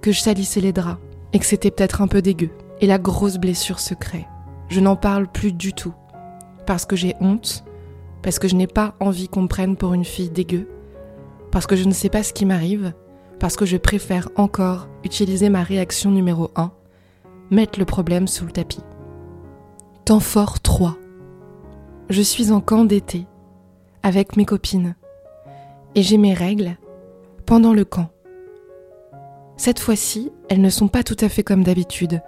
que 0.00 0.12
je 0.12 0.20
salissais 0.20 0.60
les 0.60 0.72
draps 0.72 1.00
et 1.32 1.38
que 1.38 1.46
c'était 1.46 1.70
peut-être 1.70 2.02
un 2.02 2.08
peu 2.08 2.22
dégueu. 2.22 2.50
Et 2.80 2.86
la 2.86 2.98
grosse 2.98 3.38
blessure 3.38 3.78
se 3.78 3.94
crée. 3.94 4.26
Je 4.72 4.80
n'en 4.80 4.96
parle 4.96 5.26
plus 5.26 5.52
du 5.52 5.74
tout. 5.74 5.92
Parce 6.64 6.86
que 6.86 6.96
j'ai 6.96 7.14
honte, 7.20 7.62
parce 8.22 8.38
que 8.38 8.48
je 8.48 8.56
n'ai 8.56 8.66
pas 8.66 8.94
envie 9.00 9.28
qu'on 9.28 9.42
me 9.42 9.46
prenne 9.46 9.76
pour 9.76 9.92
une 9.92 10.06
fille 10.06 10.30
dégueu, 10.30 10.66
parce 11.50 11.66
que 11.66 11.76
je 11.76 11.84
ne 11.84 11.92
sais 11.92 12.08
pas 12.08 12.22
ce 12.22 12.32
qui 12.32 12.46
m'arrive, 12.46 12.94
parce 13.38 13.54
que 13.54 13.66
je 13.66 13.76
préfère 13.76 14.30
encore 14.34 14.88
utiliser 15.04 15.50
ma 15.50 15.62
réaction 15.62 16.10
numéro 16.10 16.50
1, 16.56 16.72
mettre 17.50 17.78
le 17.78 17.84
problème 17.84 18.26
sous 18.26 18.46
le 18.46 18.50
tapis. 18.50 18.80
Temps 20.06 20.20
fort 20.20 20.60
3. 20.60 20.96
Je 22.08 22.22
suis 22.22 22.50
en 22.50 22.62
camp 22.62 22.86
d'été, 22.86 23.26
avec 24.02 24.38
mes 24.38 24.46
copines, 24.46 24.96
et 25.94 26.00
j'ai 26.02 26.16
mes 26.16 26.32
règles 26.32 26.78
pendant 27.44 27.74
le 27.74 27.84
camp. 27.84 28.08
Cette 29.58 29.80
fois-ci, 29.80 30.32
elles 30.48 30.62
ne 30.62 30.70
sont 30.70 30.88
pas 30.88 31.02
tout 31.02 31.18
à 31.20 31.28
fait 31.28 31.42
comme 31.42 31.62
d'habitude. 31.62 32.22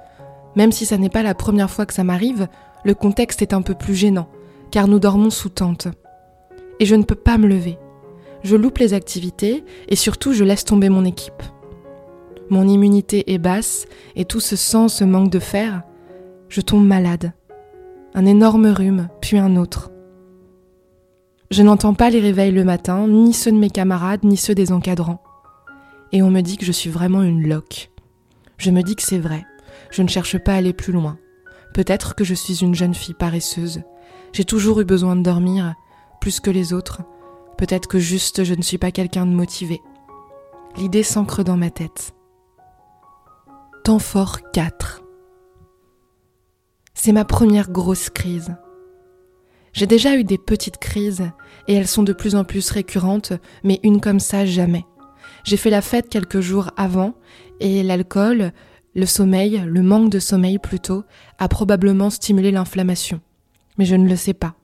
Même 0.57 0.73
si 0.73 0.87
ça 0.87 0.99
n'est 0.99 1.09
pas 1.09 1.23
la 1.23 1.35
première 1.35 1.71
fois 1.71 1.87
que 1.87 1.95
ça 1.95 2.05
m'arrive, 2.05 2.49
le 2.85 2.95
contexte 2.95 3.43
est 3.43 3.55
un 3.55 3.63
peu 3.63 3.75
plus 3.75 3.95
gênant, 3.95 4.29
car 4.71 4.89
nous 4.89 4.99
dormons 4.99 5.31
sous 5.31 5.49
tente. 5.49 5.89
Et 6.81 6.87
je 6.87 6.95
ne 6.95 7.03
peux 7.03 7.15
pas 7.15 7.39
me 7.39 7.47
lever. 7.47 7.79
Je 8.43 8.57
loupe 8.57 8.79
les 8.79 8.93
activités 8.93 9.65
et 9.89 9.97
surtout 9.97 10.33
je 10.33 10.45
laisse 10.45 10.65
tomber 10.65 10.91
mon 10.91 11.05
équipe. 11.05 11.43
Mon 12.51 12.69
immunité 12.69 13.33
est 13.33 13.39
basse 13.39 13.87
et 14.17 14.27
tout 14.27 14.41
ce 14.41 14.55
sang, 14.55 14.89
ce 14.89 15.05
manque 15.05 15.31
de 15.31 15.39
fer, 15.39 15.83
je 16.49 16.61
tombe 16.61 16.87
malade. 16.87 17.33
Un 18.15 18.27
énorme 18.27 18.67
rhume, 18.67 19.09
puis 19.21 19.39
un 19.39 19.57
autre. 19.57 19.91
Je 21.51 21.63
n'entends 21.63 21.95
pas 21.95 22.11
les 22.11 22.21
réveils 22.21 22.53
le 22.53 22.65
matin, 22.65 23.09
ni 23.09 23.33
ceux 23.33 23.51
de 23.51 23.57
mes 23.57 23.71
camarades, 23.71 24.25
ni 24.25 24.37
ceux 24.37 24.55
des 24.55 24.73
encadrants. 24.73 25.23
Et 26.13 26.23
on 26.23 26.31
me 26.31 26.43
dit 26.43 26.57
que 26.57 26.65
je 26.65 26.73
suis 26.73 26.91
vraiment 26.91 27.23
une 27.23 27.49
loque. 27.49 27.91
Je 28.59 28.71
me 28.71 28.83
dis 28.83 28.95
que 28.95 29.03
c'est 29.03 29.19
vrai. 29.19 29.45
Je 29.95 30.03
ne 30.03 30.09
cherche 30.09 30.39
pas 30.39 30.55
à 30.55 30.57
aller 30.57 30.73
plus 30.73 30.93
loin. 30.93 31.19
Peut-être 31.73 32.17
que 32.17 32.25
je 32.25 32.35
suis 32.35 32.63
une 32.63 32.75
jeune 32.75 32.95
fille 32.95 33.15
paresseuse. 33.15 33.83
J'ai 34.33 34.45
toujours 34.45 34.81
eu 34.81 34.85
besoin 34.85 35.15
de 35.15 35.23
dormir, 35.23 35.77
plus 36.21 36.41
que 36.41 36.51
les 36.51 36.73
autres. 36.73 37.03
Peut-être 37.59 37.87
que 37.87 38.01
juste 38.01 38.43
je 38.43 38.55
ne 38.55 38.63
suis 38.63 38.77
pas 38.77 38.91
quelqu'un 38.91 39.25
de 39.25 39.31
motivé. 39.31 39.81
L'idée 40.77 41.05
s'ancre 41.05 41.45
dans 41.45 41.57
ma 41.57 41.71
tête. 41.71 42.13
Temps 43.85 44.01
fort 44.01 44.41
4. 44.53 45.05
C'est 46.95 47.13
ma 47.13 47.25
première 47.25 47.71
grosse 47.71 48.11
crise. 48.11 48.57
J'ai 49.73 49.87
déjà 49.87 50.17
eu 50.17 50.25
des 50.25 50.39
petites 50.39 50.79
crises, 50.79 51.31
et 51.69 51.75
elles 51.75 51.87
sont 51.87 52.03
de 52.03 52.13
plus 52.13 52.35
en 52.35 52.43
plus 52.43 52.69
récurrentes, 52.69 53.33
mais 53.63 53.79
une 53.85 54.01
comme 54.01 54.21
ça 54.21 54.45
jamais. 54.45 54.87
J'ai 55.45 55.57
fait 55.57 55.71
la 55.71 55.83
fête 55.83 56.09
quelques 56.09 56.41
jours 56.41 56.73
avant, 56.77 57.15
et 57.61 57.85
l'alcool, 57.85 58.53
le 58.95 59.07
sommeil, 59.07 59.63
le 59.67 59.83
manque 59.83 60.11
de 60.11 60.19
sommeil 60.19 60.59
plutôt, 60.59 61.05
a 61.39 61.49
probablement 61.49 62.11
stimulé 62.11 62.51
l'inflammation. 62.51 63.21
Mais 63.79 63.85
je 63.85 63.97
ne 63.97 64.09
le 64.09 64.17
sais 64.17 64.35
pas. 64.35 64.55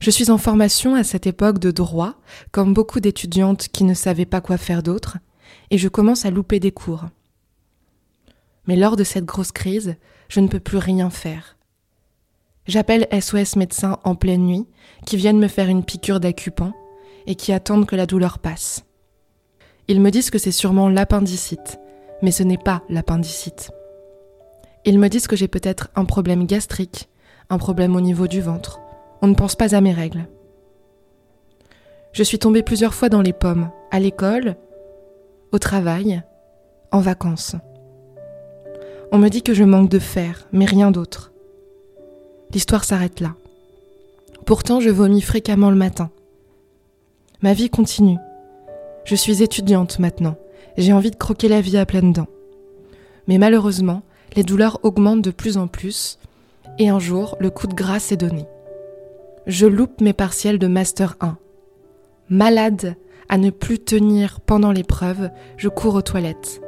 Je 0.00 0.10
suis 0.10 0.30
en 0.30 0.38
formation 0.38 0.94
à 0.94 1.04
cette 1.04 1.26
époque 1.26 1.58
de 1.58 1.70
droit, 1.70 2.14
comme 2.50 2.74
beaucoup 2.74 3.00
d'étudiantes 3.00 3.68
qui 3.68 3.84
ne 3.84 3.94
savaient 3.94 4.26
pas 4.26 4.40
quoi 4.40 4.56
faire 4.56 4.82
d'autre, 4.82 5.18
et 5.70 5.78
je 5.78 5.88
commence 5.88 6.24
à 6.24 6.30
louper 6.30 6.60
des 6.60 6.72
cours. 6.72 7.04
Mais 8.66 8.76
lors 8.76 8.96
de 8.96 9.04
cette 9.04 9.24
grosse 9.24 9.52
crise, 9.52 9.96
je 10.28 10.40
ne 10.40 10.48
peux 10.48 10.60
plus 10.60 10.78
rien 10.78 11.10
faire. 11.10 11.56
J'appelle 12.66 13.08
SOS 13.12 13.56
médecins 13.56 13.98
en 14.04 14.14
pleine 14.14 14.46
nuit, 14.46 14.66
qui 15.04 15.16
viennent 15.16 15.38
me 15.38 15.48
faire 15.48 15.68
une 15.68 15.84
piqûre 15.84 16.20
d'accupant 16.20 16.72
et 17.26 17.34
qui 17.34 17.52
attendent 17.52 17.86
que 17.86 17.96
la 17.96 18.06
douleur 18.06 18.38
passe. 18.38 18.84
Ils 19.88 20.00
me 20.00 20.10
disent 20.10 20.30
que 20.30 20.38
c'est 20.38 20.52
sûrement 20.52 20.88
l'appendicite, 20.88 21.78
mais 22.22 22.30
ce 22.30 22.42
n'est 22.42 22.58
pas 22.58 22.82
l'appendicite. 22.88 23.70
Ils 24.84 24.98
me 24.98 25.08
disent 25.08 25.26
que 25.26 25.36
j'ai 25.36 25.48
peut-être 25.48 25.90
un 25.94 26.04
problème 26.04 26.46
gastrique, 26.46 27.08
un 27.50 27.58
problème 27.58 27.94
au 27.94 28.00
niveau 28.00 28.26
du 28.26 28.40
ventre. 28.40 28.80
On 29.20 29.26
ne 29.26 29.34
pense 29.34 29.54
pas 29.54 29.74
à 29.74 29.80
mes 29.80 29.92
règles. 29.92 30.26
Je 32.12 32.22
suis 32.22 32.38
tombée 32.38 32.62
plusieurs 32.62 32.94
fois 32.94 33.08
dans 33.08 33.22
les 33.22 33.32
pommes, 33.32 33.70
à 33.90 34.00
l'école, 34.00 34.56
au 35.50 35.58
travail, 35.58 36.22
en 36.90 37.00
vacances. 37.00 37.56
On 39.12 39.18
me 39.18 39.28
dit 39.28 39.42
que 39.42 39.54
je 39.54 39.64
manque 39.64 39.90
de 39.90 39.98
fer, 39.98 40.48
mais 40.52 40.64
rien 40.64 40.90
d'autre. 40.90 41.32
L'histoire 42.52 42.84
s'arrête 42.84 43.20
là. 43.20 43.34
Pourtant, 44.46 44.80
je 44.80 44.90
vomis 44.90 45.20
fréquemment 45.20 45.70
le 45.70 45.76
matin. 45.76 46.10
Ma 47.40 47.54
vie 47.54 47.70
continue. 47.70 48.18
Je 49.04 49.14
suis 49.14 49.42
étudiante 49.42 49.98
maintenant 49.98 50.36
j'ai 50.76 50.92
envie 50.92 51.10
de 51.10 51.16
croquer 51.16 51.48
la 51.48 51.60
vie 51.60 51.76
à 51.76 51.86
pleines 51.86 52.12
dents. 52.12 52.28
Mais 53.26 53.38
malheureusement, 53.38 54.02
les 54.36 54.42
douleurs 54.42 54.80
augmentent 54.82 55.22
de 55.22 55.30
plus 55.30 55.56
en 55.56 55.66
plus, 55.66 56.18
et 56.78 56.88
un 56.88 56.98
jour, 56.98 57.36
le 57.40 57.50
coup 57.50 57.66
de 57.66 57.74
grâce 57.74 58.12
est 58.12 58.16
donné. 58.16 58.46
Je 59.46 59.66
loupe 59.66 60.00
mes 60.00 60.12
partiels 60.12 60.58
de 60.58 60.66
Master 60.66 61.16
1. 61.20 61.36
Malade 62.28 62.96
à 63.28 63.38
ne 63.38 63.50
plus 63.50 63.78
tenir 63.78 64.40
pendant 64.40 64.72
l'épreuve, 64.72 65.30
je 65.56 65.68
cours 65.68 65.94
aux 65.94 66.02
toilettes. 66.02 66.60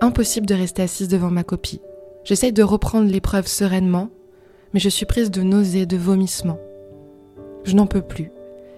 Impossible 0.00 0.46
de 0.46 0.54
rester 0.54 0.82
assise 0.82 1.08
devant 1.08 1.30
ma 1.30 1.44
copie. 1.44 1.80
J'essaye 2.24 2.52
de 2.52 2.62
reprendre 2.62 3.10
l'épreuve 3.10 3.46
sereinement, 3.46 4.08
mais 4.72 4.80
je 4.80 4.88
suis 4.88 5.06
prise 5.06 5.30
de 5.30 5.42
nausées, 5.42 5.86
de 5.86 5.96
vomissements. 5.96 6.60
Je 7.64 7.74
n'en 7.74 7.86
peux 7.86 8.02
plus. 8.02 8.30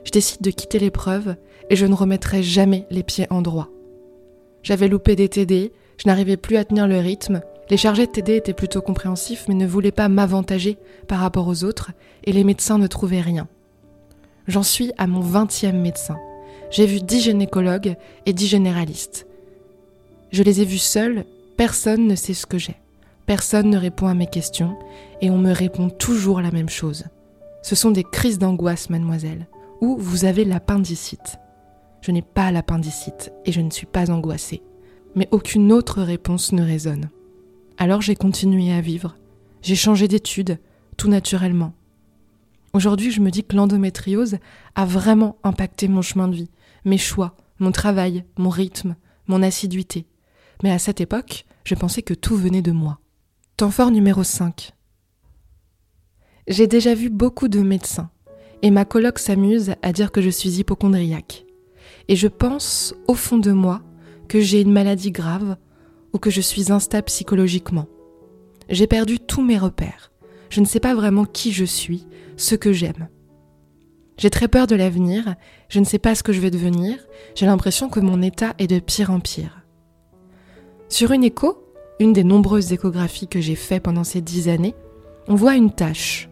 Je 0.05 0.11
décide 0.11 0.41
de 0.41 0.51
quitter 0.51 0.79
l'épreuve 0.79 1.37
et 1.71 1.77
je 1.77 1.87
ne 1.87 1.95
remettrai 1.95 2.43
jamais 2.43 2.87
les 2.91 3.03
pieds 3.03 3.27
en 3.31 3.41
droit. 3.41 3.69
J'avais 4.63 4.89
loupé 4.89 5.17
des 5.17 5.29
TD, 5.29 5.73
je 5.97 6.09
n'arrivais 6.09 6.37
plus 6.37 6.57
à 6.57 6.65
tenir 6.65 6.87
le 6.87 6.99
rythme. 6.99 7.41
Les 7.71 7.77
chargés 7.77 8.07
de 8.07 8.13
TD 8.13 8.37
étaient 8.37 8.53
plutôt 8.53 8.83
compréhensifs 8.83 9.47
mais 9.49 9.55
ne 9.55 9.67
voulaient 9.67 9.93
pas 9.93 10.09
m'avantager 10.09 10.79
par 11.09 11.21
rapport 11.21 11.49
aux 11.49 11.65
autres 11.65 11.93
et 12.25 12.33
les 12.33 12.45
médecins 12.45 12.79
ne 12.79 12.87
trouvaient 12.87 13.21
rien. 13.21 13.49
J'en 14.49 14.63
suis 14.63 14.93
à 14.99 15.07
mon 15.07 15.21
vingtième 15.21 15.81
médecin. 15.81 16.19
J'ai 16.71 16.87
vu 16.87 17.01
dix 17.01 17.21
gynécologues 17.21 17.97
et 18.27 18.33
dix 18.33 18.47
généralistes. 18.47 19.27
Je 20.31 20.43
les 20.43 20.63
ai 20.63 20.65
vus 20.65 20.79
seuls, 20.79 21.25
personne 21.57 22.07
ne 22.07 22.15
sait 22.15 22.35
ce 22.35 22.47
que 22.47 22.59
j'ai. 22.59 22.77
Personne 23.27 23.71
ne 23.71 23.79
répond 23.79 24.07
à 24.07 24.15
mes 24.15 24.27
questions 24.27 24.77
et 25.21 25.31
on 25.31 25.39
me 25.39 25.53
répond 25.53 25.91
toujours 25.91 26.41
la 26.41 26.51
même 26.51 26.69
chose. 26.69 27.05
Ce 27.63 27.77
sont 27.77 27.91
des 27.91 28.05
crises 28.05 28.39
d'angoisse, 28.39 28.91
mademoiselle, 28.91 29.47
ou 29.81 29.97
vous 29.99 30.25
avez 30.25 30.45
l'appendicite. 30.45 31.39
Je 32.03 32.11
n'ai 32.11 32.23
pas 32.23 32.51
l'appendicite 32.51 33.33
et 33.47 33.53
je 33.53 33.61
ne 33.61 33.71
suis 33.71 33.87
pas 33.87 34.11
angoissée. 34.11 34.63
Mais 35.15 35.29
aucune 35.31 35.73
autre 35.73 36.03
réponse 36.03 36.53
ne 36.53 36.63
résonne. 36.63 37.11
Alors 37.79 38.03
j'ai 38.03 38.17
continué 38.17 38.73
à 38.73 38.81
vivre. 38.81 39.17
J'ai 39.63 39.77
changé 39.77 40.09
d'études, 40.09 40.59
tout 40.97 41.09
naturellement. 41.09 41.73
Aujourd'hui, 42.73 43.11
je 43.11 43.21
me 43.21 43.31
dis 43.31 43.45
que 43.45 43.55
l'endométriose 43.55 44.39
a 44.75 44.85
vraiment 44.85 45.37
impacté 45.45 45.89
mon 45.89 46.03
chemin 46.03 46.27
de 46.27 46.35
vie, 46.35 46.51
mes 46.85 46.99
choix, 46.99 47.37
mon 47.59 47.71
travail, 47.71 48.25
mon 48.37 48.51
rythme, 48.51 48.97
mon 49.29 49.43
assiduité. 49.43 50.07
Mais 50.63 50.73
à 50.73 50.79
cette 50.79 51.01
époque, 51.01 51.45
je 51.65 51.75
pensais 51.75 52.03
que 52.03 52.15
tout 52.15 52.37
venait 52.37 52.63
de 52.63 52.73
moi. 52.73 52.99
Temps 53.57 53.71
fort 53.71 53.91
numéro 53.91 54.25
5. 54.25 54.73
J'ai 56.49 56.67
déjà 56.67 56.95
vu 56.95 57.11
beaucoup 57.11 57.49
de 57.49 57.61
médecins 57.61 58.11
et 58.63 58.71
ma 58.71 58.85
coloc 58.85 59.19
s'amuse 59.19 59.75
à 59.83 59.93
dire 59.93 60.11
que 60.11 60.21
je 60.21 60.31
suis 60.31 60.59
hypochondriaque. 60.59 61.45
Et 62.13 62.17
je 62.17 62.29
pense, 62.29 62.95
au 63.09 63.15
fond 63.15 63.39
de 63.39 63.53
moi, 63.53 63.81
que 64.29 64.39
j'ai 64.39 64.61
une 64.61 64.71
maladie 64.71 65.13
grave 65.13 65.57
ou 66.13 66.19
que 66.19 66.29
je 66.29 66.43
suis 66.43 66.71
instable 66.71 67.07
psychologiquement. 67.07 67.87
J'ai 68.69 68.87
perdu 68.87 69.19
tous 69.19 69.41
mes 69.41 69.57
repères. 69.57 70.13
Je 70.51 70.61
ne 70.61 70.67
sais 70.67 70.79
pas 70.79 70.95
vraiment 70.95 71.25
qui 71.25 71.53
je 71.53 71.65
suis, 71.65 72.07
ce 72.37 72.55
que 72.55 72.71
j'aime. 72.71 73.09
J'ai 74.19 74.29
très 74.29 74.49
peur 74.49 74.67
de 74.67 74.75
l'avenir, 74.77 75.37
je 75.71 75.81
ne 75.81 75.87
sais 75.87 75.99
pas 75.99 76.15
ce 76.15 76.23
que 76.23 76.35
je 76.35 76.41
vais 76.41 76.51
devenir, 76.51 76.99
j'ai 77.35 77.47
l'impression 77.47 77.89
que 77.89 78.01
mon 78.01 78.21
état 78.21 78.53
est 78.59 78.67
de 78.67 78.79
pire 78.79 79.11
en 79.11 79.19
pire. 79.19 79.63
Sur 80.91 81.13
une 81.13 81.25
écho, 81.25 81.67
une 81.99 82.13
des 82.13 82.25
nombreuses 82.25 82.75
échographies 82.75 83.29
que 83.29 83.41
j'ai 83.41 83.57
faites 83.57 83.85
pendant 83.85 84.05
ces 84.05 84.21
dix 84.21 84.51
années, 84.51 84.75
on 85.29 85.35
voit 85.35 85.57
une 85.57 85.73
tache. 85.73 86.29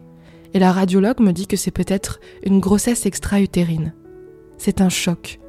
Et 0.53 0.59
la 0.59 0.73
radiologue 0.73 1.21
me 1.21 1.31
dit 1.31 1.47
que 1.47 1.57
c'est 1.57 1.71
peut-être 1.71 2.19
une 2.43 2.59
grossesse 2.59 3.07
extra-utérine. 3.07 3.95
C'est 4.59 4.79
un 4.79 4.89
choc. 4.89 5.40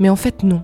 Mais 0.00 0.08
en 0.08 0.16
fait, 0.16 0.42
non. 0.42 0.62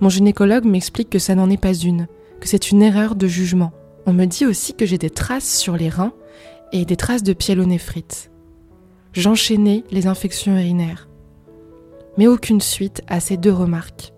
Mon 0.00 0.10
gynécologue 0.10 0.66
m'explique 0.66 1.08
que 1.08 1.18
ça 1.18 1.34
n'en 1.34 1.48
est 1.48 1.56
pas 1.56 1.72
une, 1.72 2.06
que 2.40 2.48
c'est 2.48 2.70
une 2.70 2.82
erreur 2.82 3.14
de 3.14 3.26
jugement. 3.26 3.72
On 4.04 4.12
me 4.12 4.26
dit 4.26 4.44
aussi 4.44 4.74
que 4.74 4.84
j'ai 4.84 4.98
des 4.98 5.08
traces 5.08 5.58
sur 5.58 5.76
les 5.76 5.88
reins 5.88 6.12
et 6.72 6.84
des 6.84 6.96
traces 6.96 7.22
de 7.22 7.32
pyélonéphrite. 7.32 8.30
J'enchaînais 9.12 9.84
les 9.90 10.06
infections 10.06 10.52
urinaires. 10.54 11.08
Mais 12.18 12.26
aucune 12.26 12.60
suite 12.60 13.02
à 13.08 13.20
ces 13.20 13.36
deux 13.36 13.52
remarques. 13.52 14.12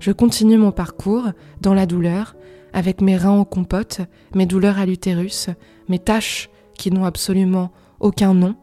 Je 0.00 0.12
continue 0.12 0.56
mon 0.56 0.72
parcours 0.72 1.26
dans 1.60 1.74
la 1.74 1.86
douleur, 1.86 2.36
avec 2.72 3.00
mes 3.00 3.16
reins 3.16 3.38
en 3.38 3.44
compote, 3.44 4.00
mes 4.34 4.46
douleurs 4.46 4.78
à 4.78 4.86
l'utérus, 4.86 5.48
mes 5.88 5.98
taches 5.98 6.50
qui 6.74 6.90
n'ont 6.90 7.04
absolument 7.04 7.72
aucun 8.00 8.32
nom, 8.32 8.54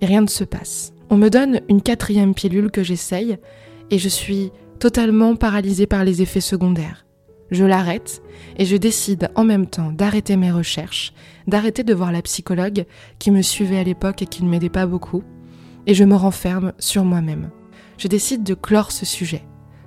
et 0.00 0.06
rien 0.06 0.20
ne 0.20 0.28
se 0.28 0.44
passe. 0.44 0.92
On 1.08 1.16
me 1.16 1.30
donne 1.30 1.60
une 1.68 1.82
quatrième 1.82 2.34
pilule 2.34 2.70
que 2.70 2.82
j'essaye, 2.82 3.38
et 3.90 3.98
je 3.98 4.08
suis 4.08 4.52
totalement 4.78 5.36
paralysée 5.36 5.86
par 5.86 6.04
les 6.04 6.22
effets 6.22 6.40
secondaires. 6.40 7.06
Je 7.50 7.64
l'arrête 7.64 8.22
et 8.56 8.64
je 8.64 8.76
décide 8.76 9.30
en 9.34 9.44
même 9.44 9.66
temps 9.66 9.90
d'arrêter 9.90 10.36
mes 10.36 10.52
recherches, 10.52 11.12
d'arrêter 11.46 11.82
de 11.82 11.94
voir 11.94 12.12
la 12.12 12.22
psychologue 12.22 12.84
qui 13.18 13.30
me 13.30 13.42
suivait 13.42 13.78
à 13.78 13.84
l'époque 13.84 14.22
et 14.22 14.26
qui 14.26 14.44
ne 14.44 14.48
m'aidait 14.48 14.68
pas 14.68 14.86
beaucoup, 14.86 15.24
et 15.86 15.94
je 15.94 16.04
me 16.04 16.14
renferme 16.14 16.72
sur 16.78 17.04
moi-même. 17.04 17.50
Je 17.98 18.08
décide 18.08 18.44
de 18.44 18.54
clore 18.54 18.92
ce 18.92 19.04
sujet. 19.04 19.42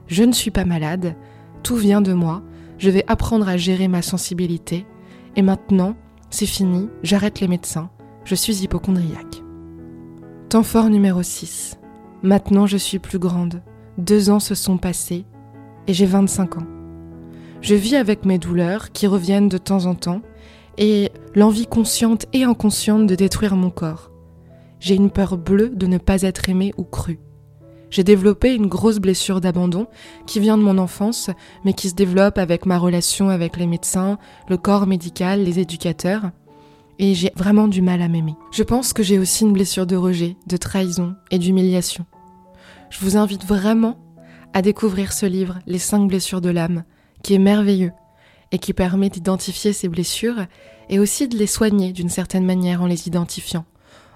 Je 0.08 0.24
ne 0.24 0.34
suis 0.34 0.52
pas 0.52 0.66
malade, 0.66 1.16
tout 1.64 1.78
vient 1.78 2.02
de 2.02 2.14
moi, 2.14 2.44
je 2.78 2.90
vais 2.90 3.06
apprendre 3.08 3.48
à 3.48 3.56
gérer 3.56 3.88
ma 3.88 4.02
sensibilité, 4.02 4.86
et 5.36 5.42
maintenant, 5.42 5.96
c'est 6.30 6.46
fini, 6.46 6.90
j'arrête 7.02 7.40
les 7.40 7.48
médecins, 7.48 7.90
je 8.26 8.36
suis 8.36 8.64
hypochondriaque. 8.64 9.42
Temps 10.50 10.64
fort 10.64 10.90
numéro 10.90 11.24
6. 11.24 11.80
Maintenant 12.22 12.68
je 12.68 12.78
suis 12.78 13.00
plus 13.00 13.20
grande. 13.20 13.62
Deux 13.98 14.30
ans 14.30 14.40
se 14.40 14.56
sont 14.56 14.78
passés 14.78 15.26
et 15.88 15.94
j'ai 15.94 16.06
25 16.06 16.58
ans. 16.58 16.68
Je 17.62 17.76
vis 17.76 17.96
avec 17.96 18.26
mes 18.26 18.40
douleurs 18.40 18.92
qui 18.92 19.08
reviennent 19.08 19.50
de 19.50 19.58
temps 19.58 19.86
en 19.86 19.96
temps 19.96 20.22
et 20.78 21.12
l'envie 21.36 21.68
consciente 21.68 22.26
et 22.34 22.44
inconsciente 22.44 23.08
de 23.08 23.16
détruire 23.16 23.56
mon 23.56 23.70
corps. 23.70 24.12
J'ai 24.80 24.96
une 24.96 25.12
peur 25.12 25.38
bleue 25.38 25.70
de 25.70 25.88
ne 25.88 25.98
pas 25.98 26.24
être 26.24 26.50
aimée 26.50 26.74
ou 26.78 26.84
crue. 26.84 27.20
J'ai 27.90 28.04
développé 28.04 28.56
une 28.56 28.66
grosse 28.66 28.98
blessure 28.98 29.40
d'abandon 29.40 29.86
qui 30.26 30.40
vient 30.40 30.58
de 30.58 30.64
mon 30.64 30.80
enfance, 30.80 31.30
mais 31.64 31.74
qui 31.74 31.90
se 31.90 31.94
développe 31.94 32.40
avec 32.40 32.66
ma 32.66 32.80
relation 32.80 33.30
avec 33.30 33.56
les 33.56 33.68
médecins, 33.68 34.18
le 34.50 34.58
corps 34.58 34.88
médical, 34.88 35.44
les 35.44 35.60
éducateurs. 35.60 36.32
Et 36.98 37.14
j'ai 37.14 37.32
vraiment 37.36 37.68
du 37.68 37.84
mal 37.84 38.02
à 38.02 38.08
m'aimer. 38.08 38.34
Je 38.52 38.64
pense 38.64 38.94
que 38.94 39.04
j'ai 39.04 39.20
aussi 39.20 39.44
une 39.44 39.54
blessure 39.54 39.86
de 39.86 39.96
rejet, 39.96 40.38
de 40.48 40.58
trahison 40.58 41.14
et 41.30 41.38
d'humiliation. 41.38 42.06
Je 42.94 43.00
vous 43.00 43.18
invite 43.18 43.44
vraiment 43.44 43.98
à 44.54 44.62
découvrir 44.62 45.14
ce 45.14 45.26
livre, 45.26 45.58
Les 45.66 45.80
cinq 45.80 46.08
blessures 46.08 46.42
de 46.42 46.52
l'âme, 46.52 46.84
qui 47.24 47.34
est 47.34 47.40
merveilleux 47.40 47.92
et 48.52 48.60
qui 48.60 48.72
permet 48.72 49.10
d'identifier 49.10 49.74
ces 49.74 49.90
blessures 49.90 50.46
et 50.90 51.00
aussi 51.00 51.28
de 51.28 51.36
les 51.36 51.48
soigner 51.48 51.92
d'une 51.92 52.10
certaine 52.10 52.46
manière 52.46 52.84
en 52.84 52.86
les 52.86 53.08
identifiant, 53.08 53.66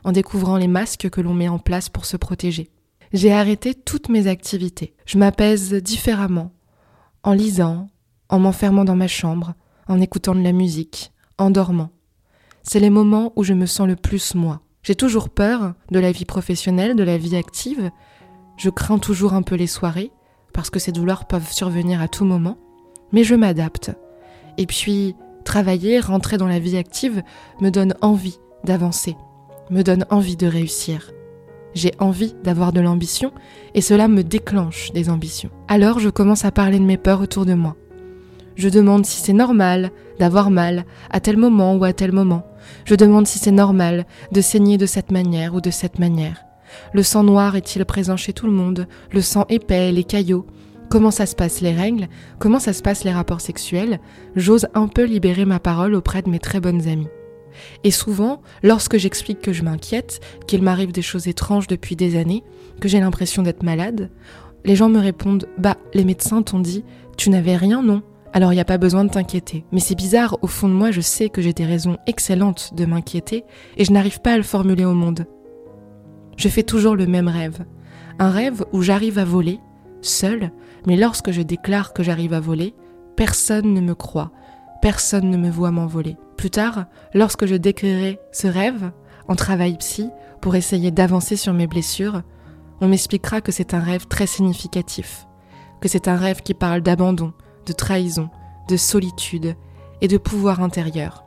en 0.04 0.12
découvrant 0.12 0.58
les 0.58 0.68
masques 0.68 1.10
que 1.10 1.22
l'on 1.22 1.34
met 1.34 1.48
en 1.48 1.58
place 1.58 1.90
pour 1.90 2.06
se 2.06 2.18
protéger. 2.18 2.70
J'ai 3.14 3.34
arrêté 3.34 3.74
toutes 3.74 4.10
mes 4.10 4.28
activités. 4.28 4.94
Je 5.08 5.18
m'apaise 5.18 5.74
différemment, 5.74 6.52
en 7.24 7.34
lisant, 7.34 7.90
en 8.30 8.38
m'enfermant 8.38 8.86
dans 8.86 8.96
ma 8.96 9.08
chambre, 9.08 9.56
en 9.88 10.00
écoutant 10.00 10.36
de 10.36 10.42
la 10.42 10.52
musique, 10.52 11.12
en 11.40 11.50
dormant. 11.50 11.90
C'est 12.62 12.80
les 12.80 12.92
moments 12.92 13.34
où 13.36 13.44
je 13.44 13.54
me 13.54 13.66
sens 13.66 13.88
le 13.88 13.96
plus 13.96 14.36
moi. 14.36 14.62
J'ai 14.84 14.96
toujours 14.96 15.30
peur 15.30 15.74
de 15.90 16.00
la 16.00 16.12
vie 16.12 16.26
professionnelle, 16.26 16.96
de 16.96 17.04
la 17.04 17.18
vie 17.18 17.36
active. 17.36 17.90
Je 18.58 18.70
crains 18.70 19.00
toujours 19.00 19.34
un 19.34 19.42
peu 19.42 19.56
les 19.56 19.68
soirées, 19.68 20.12
parce 20.54 20.70
que 20.70 20.80
ces 20.80 20.92
douleurs 20.92 21.26
peuvent 21.26 21.52
survenir 21.52 22.02
à 22.02 22.08
tout 22.08 22.26
moment, 22.26 22.58
mais 23.12 23.24
je 23.24 23.36
m'adapte. 23.36 23.92
Et 24.58 24.66
puis, 24.66 25.16
travailler, 25.46 26.00
rentrer 26.00 26.38
dans 26.38 26.48
la 26.48 26.60
vie 26.60 26.78
active 26.78 27.24
me 27.62 27.70
donne 27.70 27.96
envie 28.02 28.40
d'avancer, 28.64 29.16
me 29.70 29.84
donne 29.84 30.06
envie 30.10 30.36
de 30.36 30.48
réussir 30.48 31.12
j'ai 31.78 31.94
envie 32.00 32.34
d'avoir 32.44 32.74
de 32.74 32.82
l'ambition 32.82 33.32
et 33.74 33.82
cela 33.82 34.08
me 34.08 34.24
déclenche 34.24 34.92
des 34.94 35.10
ambitions. 35.10 35.52
Alors 35.68 36.00
je 36.00 36.10
commence 36.10 36.44
à 36.44 36.52
parler 36.52 36.80
de 36.80 36.84
mes 36.84 36.98
peurs 36.98 37.22
autour 37.22 37.46
de 37.46 37.54
moi. 37.54 37.76
Je 38.56 38.70
demande 38.70 39.06
si 39.06 39.22
c'est 39.22 39.34
normal 39.34 39.92
d'avoir 40.20 40.50
mal 40.50 40.86
à 41.12 41.20
tel 41.20 41.38
moment 41.38 41.76
ou 41.76 41.84
à 41.84 41.94
tel 41.94 42.12
moment. 42.12 42.44
Je 42.86 42.96
demande 42.96 43.28
si 43.28 43.38
c'est 43.38 43.52
normal 43.52 44.06
de 44.32 44.42
saigner 44.42 44.78
de 44.78 44.88
cette 44.88 45.12
manière 45.12 45.54
ou 45.54 45.62
de 45.62 45.70
cette 45.70 46.00
manière. 46.00 46.47
Le 46.94 47.04
sang 47.04 47.24
noir 47.24 47.56
est-il 47.56 47.84
présent 47.86 48.18
chez 48.18 48.34
tout 48.34 48.46
le 48.46 48.52
monde? 48.52 48.88
Le 49.12 49.22
sang 49.22 49.46
épais, 49.50 49.92
les 49.92 50.04
caillots? 50.04 50.46
Comment 50.90 51.12
ça 51.12 51.26
se 51.26 51.36
passe 51.36 51.62
les 51.62 51.74
règles? 51.74 52.08
Comment 52.40 52.60
ça 52.60 52.74
se 52.74 52.82
passe 52.82 53.04
les 53.04 53.12
rapports 53.12 53.42
sexuels? 53.42 54.00
J'ose 54.36 54.68
un 54.74 54.88
peu 54.88 55.04
libérer 55.04 55.46
ma 55.46 55.60
parole 55.60 55.96
auprès 55.96 56.22
de 56.22 56.30
mes 56.30 56.40
très 56.40 56.62
bonnes 56.62 56.88
amies. 56.88 57.10
Et 57.84 57.92
souvent, 57.92 58.42
lorsque 58.64 58.98
j'explique 58.98 59.42
que 59.42 59.54
je 59.54 59.64
m'inquiète, 59.64 60.22
qu'il 60.48 60.62
m'arrive 60.62 60.92
des 60.92 61.02
choses 61.02 61.28
étranges 61.28 61.68
depuis 61.68 61.96
des 61.96 62.18
années, 62.18 62.44
que 62.80 62.88
j'ai 62.88 63.00
l'impression 63.00 63.44
d'être 63.44 63.64
malade, 63.64 64.10
les 64.64 64.76
gens 64.76 64.90
me 64.90 65.00
répondent 65.00 65.48
Bah, 65.58 65.78
les 65.94 66.06
médecins 66.06 66.42
t'ont 66.42 66.60
dit, 66.60 66.84
tu 67.18 67.30
n'avais 67.30 67.56
rien, 67.56 67.82
non? 67.82 68.02
Alors 68.34 68.52
il 68.52 68.56
n'y 68.56 68.62
a 68.62 68.66
pas 68.66 68.78
besoin 68.78 69.04
de 69.06 69.10
t'inquiéter. 69.10 69.66
Mais 69.72 69.80
c'est 69.80 69.96
bizarre, 69.96 70.38
au 70.42 70.48
fond 70.48 70.68
de 70.68 70.74
moi, 70.74 70.92
je 70.92 71.02
sais 71.02 71.30
que 71.30 71.42
j'ai 71.42 71.54
des 71.54 71.66
raisons 71.66 71.98
excellentes 72.06 72.72
de 72.76 72.86
m'inquiéter 72.86 73.44
et 73.78 73.86
je 73.86 73.92
n'arrive 73.92 74.22
pas 74.22 74.34
à 74.34 74.38
le 74.38 74.44
formuler 74.44 74.86
au 74.86 74.94
monde. 74.94 75.26
Je 76.38 76.50
fais 76.50 76.64
toujours 76.64 76.96
le 76.96 77.08
même 77.08 77.28
rêve. 77.28 77.66
Un 78.20 78.30
rêve 78.30 78.64
où 78.72 78.82
j'arrive 78.82 79.18
à 79.18 79.26
voler, 79.26 79.60
seul, 80.02 80.52
mais 80.86 80.96
lorsque 80.96 81.32
je 81.32 81.42
déclare 81.42 81.94
que 81.94 82.04
j'arrive 82.04 82.34
à 82.34 82.40
voler, 82.40 82.76
personne 83.16 83.74
ne 83.74 83.82
me 83.82 83.96
croit, 83.96 84.32
personne 84.82 85.30
ne 85.30 85.38
me 85.38 85.50
voit 85.50 85.72
m'envoler. 85.72 86.16
Plus 86.38 86.52
tard, 86.52 86.86
lorsque 87.16 87.48
je 87.48 87.56
décrirai 87.56 88.20
ce 88.32 88.48
rêve 88.48 88.92
en 89.28 89.36
travail 89.36 89.78
psy 89.78 90.10
pour 90.40 90.56
essayer 90.56 90.92
d'avancer 90.92 91.36
sur 91.36 91.54
mes 91.54 91.68
blessures, 91.68 92.22
on 92.82 92.88
m'expliquera 92.88 93.42
que 93.42 93.52
c'est 93.52 93.74
un 93.74 93.80
rêve 93.80 94.08
très 94.08 94.28
significatif, 94.28 95.26
que 95.82 95.88
c'est 95.88 96.08
un 96.08 96.16
rêve 96.16 96.42
qui 96.42 96.54
parle 96.54 96.82
d'abandon, 96.82 97.34
de 97.66 97.74
trahison, 97.74 98.30
de 98.70 98.78
solitude 98.78 99.56
et 100.02 100.08
de 100.08 100.18
pouvoir 100.18 100.62
intérieur. 100.62 101.27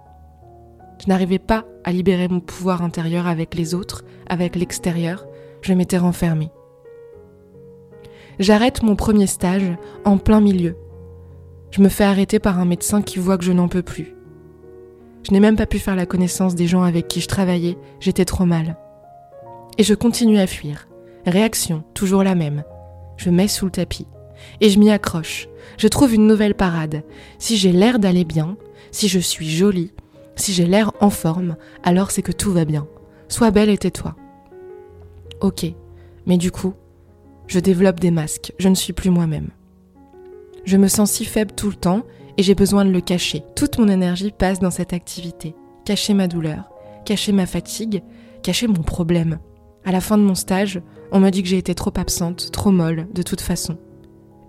Je 1.02 1.08
n'arrivais 1.08 1.38
pas 1.38 1.64
à 1.84 1.92
libérer 1.92 2.28
mon 2.28 2.40
pouvoir 2.40 2.82
intérieur 2.82 3.26
avec 3.26 3.54
les 3.54 3.74
autres, 3.74 4.04
avec 4.28 4.54
l'extérieur, 4.54 5.26
je 5.62 5.72
m'étais 5.72 5.98
renfermée. 5.98 6.50
J'arrête 8.38 8.82
mon 8.82 8.96
premier 8.96 9.26
stage 9.26 9.76
en 10.04 10.18
plein 10.18 10.40
milieu 10.40 10.76
je 11.70 11.82
me 11.82 11.88
fais 11.88 12.04
arrêter 12.04 12.38
par 12.38 12.58
un 12.58 12.64
médecin 12.64 13.00
qui 13.00 13.18
voit 13.18 13.38
que 13.38 13.44
je 13.44 13.52
n'en 13.52 13.68
peux 13.68 13.82
plus. 13.82 14.14
Je 15.22 15.32
n'ai 15.32 15.40
même 15.40 15.56
pas 15.56 15.66
pu 15.66 15.78
faire 15.78 15.96
la 15.96 16.06
connaissance 16.06 16.54
des 16.54 16.66
gens 16.66 16.82
avec 16.82 17.06
qui 17.06 17.20
je 17.20 17.28
travaillais, 17.28 17.76
j'étais 18.00 18.24
trop 18.24 18.44
mal. 18.44 18.76
Et 19.78 19.84
je 19.84 19.94
continue 19.94 20.38
à 20.38 20.46
fuir. 20.46 20.88
Réaction, 21.26 21.84
toujours 21.94 22.24
la 22.24 22.34
même. 22.34 22.64
Je 23.16 23.30
mets 23.30 23.48
sous 23.48 23.66
le 23.66 23.70
tapis. 23.70 24.06
Et 24.60 24.70
je 24.70 24.78
m'y 24.78 24.90
accroche. 24.90 25.48
Je 25.78 25.86
trouve 25.86 26.14
une 26.14 26.26
nouvelle 26.26 26.54
parade. 26.54 27.02
Si 27.38 27.56
j'ai 27.56 27.72
l'air 27.72 27.98
d'aller 27.98 28.24
bien, 28.24 28.56
si 28.90 29.08
je 29.08 29.20
suis 29.20 29.48
jolie, 29.48 29.92
si 30.40 30.52
j'ai 30.52 30.66
l'air 30.66 30.92
en 31.00 31.10
forme, 31.10 31.56
alors 31.82 32.10
c'est 32.10 32.22
que 32.22 32.32
tout 32.32 32.52
va 32.52 32.64
bien. 32.64 32.86
Sois 33.28 33.50
belle 33.50 33.70
et 33.70 33.78
tais-toi. 33.78 34.16
Ok, 35.40 35.66
mais 36.26 36.36
du 36.36 36.50
coup, 36.50 36.74
je 37.46 37.60
développe 37.60 38.00
des 38.00 38.10
masques, 38.10 38.52
je 38.58 38.68
ne 38.68 38.74
suis 38.74 38.92
plus 38.92 39.10
moi-même. 39.10 39.50
Je 40.64 40.76
me 40.76 40.88
sens 40.88 41.10
si 41.10 41.24
faible 41.24 41.52
tout 41.52 41.68
le 41.68 41.74
temps 41.74 42.02
et 42.36 42.42
j'ai 42.42 42.54
besoin 42.54 42.84
de 42.84 42.90
le 42.90 43.00
cacher. 43.00 43.42
Toute 43.56 43.78
mon 43.78 43.88
énergie 43.88 44.32
passe 44.32 44.60
dans 44.60 44.70
cette 44.70 44.92
activité. 44.92 45.54
Cacher 45.84 46.14
ma 46.14 46.28
douleur, 46.28 46.70
cacher 47.04 47.32
ma 47.32 47.46
fatigue, 47.46 48.02
cacher 48.42 48.66
mon 48.66 48.82
problème. 48.82 49.38
À 49.84 49.92
la 49.92 50.00
fin 50.00 50.18
de 50.18 50.22
mon 50.22 50.34
stage, 50.34 50.80
on 51.12 51.20
m'a 51.20 51.30
dit 51.30 51.42
que 51.42 51.48
j'ai 51.48 51.58
été 51.58 51.74
trop 51.74 51.92
absente, 51.96 52.52
trop 52.52 52.70
molle, 52.70 53.08
de 53.12 53.22
toute 53.22 53.40
façon. 53.40 53.78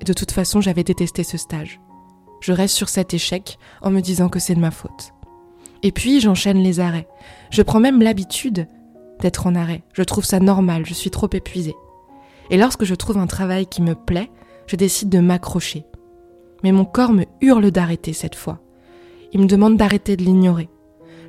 De 0.06 0.14
toute 0.14 0.32
façon, 0.32 0.62
j'avais 0.62 0.84
détesté 0.84 1.24
ce 1.24 1.38
stage. 1.38 1.80
Je 2.42 2.54
reste 2.54 2.76
sur 2.76 2.90
cet 2.90 3.14
échec 3.14 3.58
en 3.82 3.92
me 3.92 4.02
disant 4.02 4.30
que 4.30 4.40
c'est 4.40 4.56
de 4.56 4.60
ma 4.60 4.72
faute. 4.72 5.14
Et 5.84 5.92
puis, 5.92 6.20
j'enchaîne 6.20 6.64
les 6.64 6.80
arrêts. 6.80 7.08
Je 7.50 7.62
prends 7.62 7.80
même 7.80 8.02
l'habitude 8.02 8.68
d'être 9.20 9.48
en 9.48 9.56
arrêt. 9.56 9.84
Je 9.94 10.04
trouve 10.04 10.26
ça 10.26 10.40
normal, 10.40 10.86
je 10.86 10.94
suis 10.94 11.12
trop 11.12 11.30
épuisée. 11.32 11.76
Et 12.50 12.58
lorsque 12.58 12.84
je 12.84 12.96
trouve 12.96 13.18
un 13.18 13.28
travail 13.28 13.66
qui 13.66 13.82
me 13.82 13.96
plaît, 13.96 14.30
je 14.68 14.76
décide 14.76 15.10
de 15.10 15.20
m'accrocher. 15.20 15.86
Mais 16.64 16.72
mon 16.72 16.86
corps 16.86 17.14
me 17.14 17.26
hurle 17.42 17.72
d'arrêter 17.72 18.14
cette 18.14 18.36
fois. 18.36 18.60
Il 19.34 19.42
me 19.42 19.48
demande 19.48 19.78
d'arrêter 19.78 20.18
de 20.18 20.24
l'ignorer. 20.24 20.70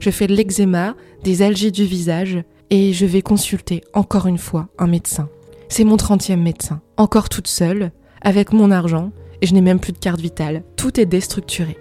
Je 0.00 0.10
fais 0.10 0.26
de 0.26 0.34
l'eczéma, 0.34 0.96
des 1.22 1.42
algies 1.42 1.70
du 1.70 1.84
visage, 1.84 2.42
et 2.70 2.92
je 2.92 3.06
vais 3.06 3.22
consulter 3.22 3.82
encore 3.94 4.26
une 4.26 4.38
fois 4.38 4.68
un 4.78 4.86
médecin. 4.86 5.28
C'est 5.68 5.84
mon 5.84 5.96
30e 5.96 6.36
médecin, 6.36 6.80
encore 6.96 7.28
toute 7.28 7.46
seule, 7.46 7.92
avec 8.20 8.52
mon 8.52 8.70
argent, 8.70 9.12
et 9.40 9.46
je 9.46 9.54
n'ai 9.54 9.60
même 9.60 9.80
plus 9.80 9.92
de 9.92 9.98
carte 9.98 10.20
vitale. 10.20 10.64
Tout 10.76 10.98
est 10.98 11.06
déstructuré. 11.06 11.78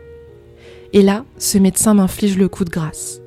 Et 0.94 1.02
là, 1.02 1.26
ce 1.38 1.58
médecin 1.58 1.94
m'inflige 1.94 2.38
le 2.38 2.50
coup 2.50 2.66
de 2.66 2.70
grâce. 2.70 3.22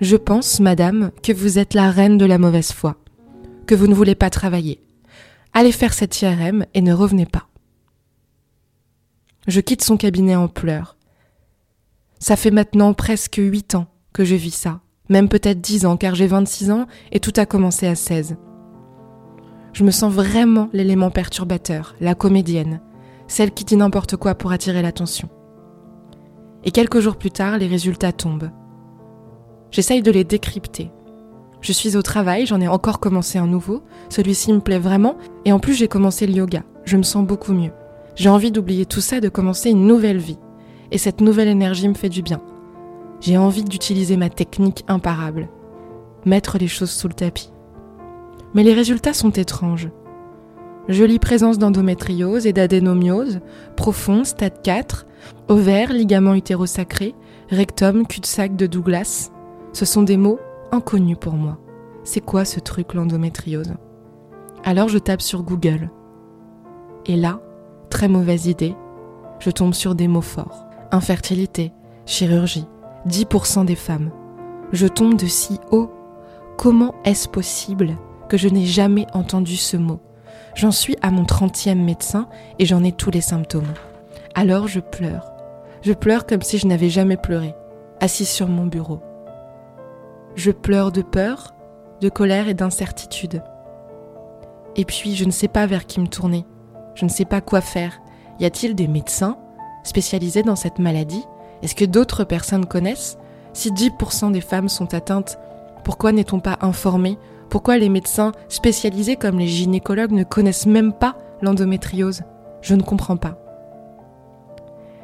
Je 0.00 0.16
pense, 0.16 0.60
madame, 0.60 1.10
que 1.22 1.32
vous 1.32 1.58
êtes 1.58 1.74
la 1.74 1.90
reine 1.90 2.18
de 2.18 2.26
la 2.26 2.38
mauvaise 2.38 2.72
foi, 2.72 2.96
que 3.66 3.74
vous 3.74 3.86
ne 3.86 3.94
voulez 3.94 4.14
pas 4.14 4.30
travailler, 4.30 4.82
Allez 5.54 5.72
faire 5.72 5.92
cette 5.92 6.22
IRM 6.22 6.64
et 6.72 6.80
ne 6.80 6.94
revenez 6.94 7.26
pas. 7.26 7.46
Je 9.46 9.60
quitte 9.60 9.84
son 9.84 9.98
cabinet 9.98 10.34
en 10.34 10.48
pleurs. 10.48 10.96
Ça 12.18 12.36
fait 12.36 12.50
maintenant 12.50 12.94
presque 12.94 13.36
huit 13.36 13.74
ans 13.74 13.86
que 14.14 14.24
je 14.24 14.34
vis 14.34 14.54
ça, 14.54 14.80
même 15.10 15.28
peut-être 15.28 15.60
dix 15.60 15.84
ans 15.84 15.96
car 15.98 16.14
j'ai 16.14 16.26
26 16.26 16.70
ans 16.70 16.86
et 17.10 17.20
tout 17.20 17.32
a 17.36 17.44
commencé 17.44 17.86
à 17.86 17.94
16. 17.94 18.36
Je 19.74 19.84
me 19.84 19.90
sens 19.90 20.12
vraiment 20.12 20.70
l'élément 20.72 21.10
perturbateur, 21.10 21.96
la 22.00 22.14
comédienne, 22.14 22.80
celle 23.28 23.52
qui 23.52 23.64
dit 23.64 23.76
n'importe 23.76 24.16
quoi 24.16 24.34
pour 24.34 24.52
attirer 24.52 24.80
l'attention. 24.80 25.28
Et 26.64 26.70
quelques 26.70 27.00
jours 27.00 27.16
plus 27.16 27.30
tard, 27.30 27.58
les 27.58 27.66
résultats 27.66 28.12
tombent. 28.12 28.50
J'essaye 29.70 30.02
de 30.02 30.10
les 30.10 30.24
décrypter, 30.24 30.90
je 31.62 31.72
suis 31.72 31.96
au 31.96 32.02
travail, 32.02 32.44
j'en 32.44 32.60
ai 32.60 32.66
encore 32.66 32.98
commencé 32.98 33.38
un 33.38 33.46
nouveau. 33.46 33.82
Celui-ci 34.08 34.52
me 34.52 34.58
plaît 34.58 34.80
vraiment. 34.80 35.16
Et 35.44 35.52
en 35.52 35.60
plus, 35.60 35.74
j'ai 35.74 35.86
commencé 35.86 36.26
le 36.26 36.32
yoga. 36.32 36.64
Je 36.84 36.96
me 36.96 37.04
sens 37.04 37.24
beaucoup 37.24 37.52
mieux. 37.52 37.70
J'ai 38.16 38.28
envie 38.28 38.50
d'oublier 38.50 38.84
tout 38.84 39.00
ça, 39.00 39.20
de 39.20 39.28
commencer 39.28 39.70
une 39.70 39.86
nouvelle 39.86 40.18
vie. 40.18 40.38
Et 40.90 40.98
cette 40.98 41.20
nouvelle 41.20 41.46
énergie 41.46 41.88
me 41.88 41.94
fait 41.94 42.08
du 42.08 42.20
bien. 42.20 42.42
J'ai 43.20 43.38
envie 43.38 43.62
d'utiliser 43.62 44.16
ma 44.16 44.28
technique 44.28 44.84
imparable. 44.88 45.48
Mettre 46.26 46.58
les 46.58 46.66
choses 46.66 46.90
sous 46.90 47.06
le 47.06 47.14
tapis. 47.14 47.52
Mais 48.54 48.64
les 48.64 48.74
résultats 48.74 49.14
sont 49.14 49.30
étranges. 49.30 49.88
Jolie 50.88 51.20
présence 51.20 51.58
d'endométriose 51.58 52.46
et 52.46 52.52
d'adénomiose, 52.52 53.40
profond, 53.76 54.24
stade 54.24 54.60
4, 54.62 55.06
ovaire, 55.48 55.92
ligament 55.92 56.34
utérosacré, 56.34 57.14
rectum, 57.50 58.04
cul-de-sac 58.06 58.56
de 58.56 58.66
Douglas. 58.66 59.30
Ce 59.72 59.84
sont 59.84 60.02
des 60.02 60.16
mots 60.16 60.40
inconnu 60.72 61.14
pour 61.14 61.34
moi. 61.34 61.58
C'est 62.02 62.20
quoi 62.20 62.44
ce 62.44 62.58
truc 62.58 62.94
l'endométriose? 62.94 63.74
Alors 64.64 64.88
je 64.88 64.98
tape 64.98 65.22
sur 65.22 65.44
Google. 65.44 65.88
Et 67.06 67.16
là, 67.16 67.40
très 67.88 68.08
mauvaise 68.08 68.46
idée, 68.46 68.74
je 69.38 69.50
tombe 69.50 69.74
sur 69.74 69.94
des 69.94 70.08
mots 70.08 70.20
forts. 70.20 70.66
Infertilité, 70.90 71.72
chirurgie, 72.06 72.66
10% 73.08 73.64
des 73.64 73.76
femmes. 73.76 74.10
Je 74.72 74.88
tombe 74.88 75.16
de 75.16 75.26
si 75.26 75.60
haut. 75.70 75.90
Comment 76.58 76.94
est-ce 77.04 77.28
possible 77.28 77.96
que 78.28 78.36
je 78.36 78.48
n'ai 78.48 78.66
jamais 78.66 79.06
entendu 79.14 79.56
ce 79.56 79.76
mot? 79.76 80.00
J'en 80.54 80.70
suis 80.70 80.96
à 81.02 81.10
mon 81.10 81.24
30e 81.24 81.82
médecin 81.82 82.28
et 82.58 82.66
j'en 82.66 82.84
ai 82.84 82.92
tous 82.92 83.10
les 83.10 83.20
symptômes. 83.20 83.72
Alors 84.34 84.68
je 84.68 84.80
pleure. 84.80 85.32
Je 85.82 85.92
pleure 85.92 86.26
comme 86.26 86.42
si 86.42 86.58
je 86.58 86.66
n'avais 86.66 86.90
jamais 86.90 87.16
pleuré, 87.16 87.54
assise 88.00 88.28
sur 88.28 88.48
mon 88.48 88.66
bureau. 88.66 89.00
Je 90.34 90.50
pleure 90.50 90.92
de 90.92 91.02
peur, 91.02 91.54
de 92.00 92.08
colère 92.08 92.48
et 92.48 92.54
d'incertitude. 92.54 93.42
Et 94.76 94.84
puis, 94.84 95.14
je 95.14 95.24
ne 95.24 95.30
sais 95.30 95.48
pas 95.48 95.66
vers 95.66 95.86
qui 95.86 96.00
me 96.00 96.06
tourner. 96.06 96.46
Je 96.94 97.04
ne 97.04 97.10
sais 97.10 97.24
pas 97.24 97.40
quoi 97.40 97.60
faire. 97.60 98.00
Y 98.40 98.46
a-t-il 98.46 98.74
des 98.74 98.88
médecins 98.88 99.36
spécialisés 99.82 100.42
dans 100.42 100.56
cette 100.56 100.78
maladie? 100.78 101.24
Est-ce 101.62 101.74
que 101.74 101.84
d'autres 101.84 102.24
personnes 102.24 102.66
connaissent? 102.66 103.18
Si 103.52 103.70
10% 103.70 104.32
des 104.32 104.40
femmes 104.40 104.68
sont 104.68 104.94
atteintes, 104.94 105.38
pourquoi 105.84 106.12
n'est-on 106.12 106.40
pas 106.40 106.58
informé 106.62 107.18
Pourquoi 107.52 107.76
les 107.76 107.90
médecins 107.90 108.32
spécialisés 108.48 109.16
comme 109.16 109.38
les 109.38 109.46
gynécologues 109.46 110.12
ne 110.12 110.24
connaissent 110.24 110.64
même 110.64 110.94
pas 110.94 111.18
l'endométriose? 111.42 112.22
Je 112.62 112.74
ne 112.74 112.80
comprends 112.80 113.18
pas. 113.18 113.36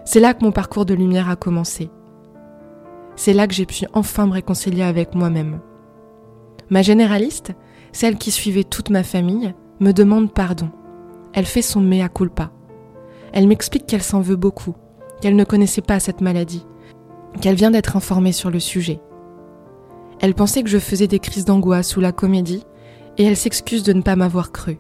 C'est 0.06 0.18
là 0.18 0.32
que 0.32 0.42
mon 0.42 0.50
parcours 0.50 0.86
de 0.86 0.94
lumière 0.94 1.28
a 1.28 1.36
commencé. 1.36 1.90
C'est 3.16 3.34
là 3.34 3.46
que 3.46 3.52
j'ai 3.52 3.66
pu 3.66 3.84
enfin 3.92 4.26
me 4.26 4.32
réconcilier 4.32 4.82
avec 4.82 5.14
moi-même. 5.14 5.60
Ma 6.70 6.80
généraliste, 6.80 7.52
celle 7.92 8.16
qui 8.16 8.30
suivait 8.30 8.64
toute 8.64 8.88
ma 8.88 9.02
famille, 9.02 9.54
me 9.78 9.92
demande 9.92 10.32
pardon. 10.32 10.70
Elle 11.34 11.44
fait 11.44 11.60
son 11.60 11.82
mea 11.82 12.08
culpa. 12.08 12.50
Elle 13.34 13.46
m'explique 13.46 13.84
qu'elle 13.84 14.02
s'en 14.02 14.22
veut 14.22 14.36
beaucoup, 14.36 14.74
qu'elle 15.20 15.36
ne 15.36 15.44
connaissait 15.44 15.82
pas 15.82 16.00
cette 16.00 16.22
maladie, 16.22 16.66
qu'elle 17.42 17.56
vient 17.56 17.72
d'être 17.72 17.94
informée 17.94 18.32
sur 18.32 18.48
le 18.50 18.58
sujet. 18.58 19.02
Elle 20.20 20.34
pensait 20.34 20.62
que 20.62 20.68
je 20.68 20.78
faisais 20.78 21.06
des 21.06 21.18
crises 21.18 21.44
d'angoisse 21.44 21.96
ou 21.96 22.00
la 22.00 22.12
comédie, 22.12 22.64
et 23.18 23.24
elle 23.24 23.36
s'excuse 23.36 23.82
de 23.82 23.92
ne 23.92 24.02
pas 24.02 24.16
m'avoir 24.16 24.52
cru. 24.52 24.78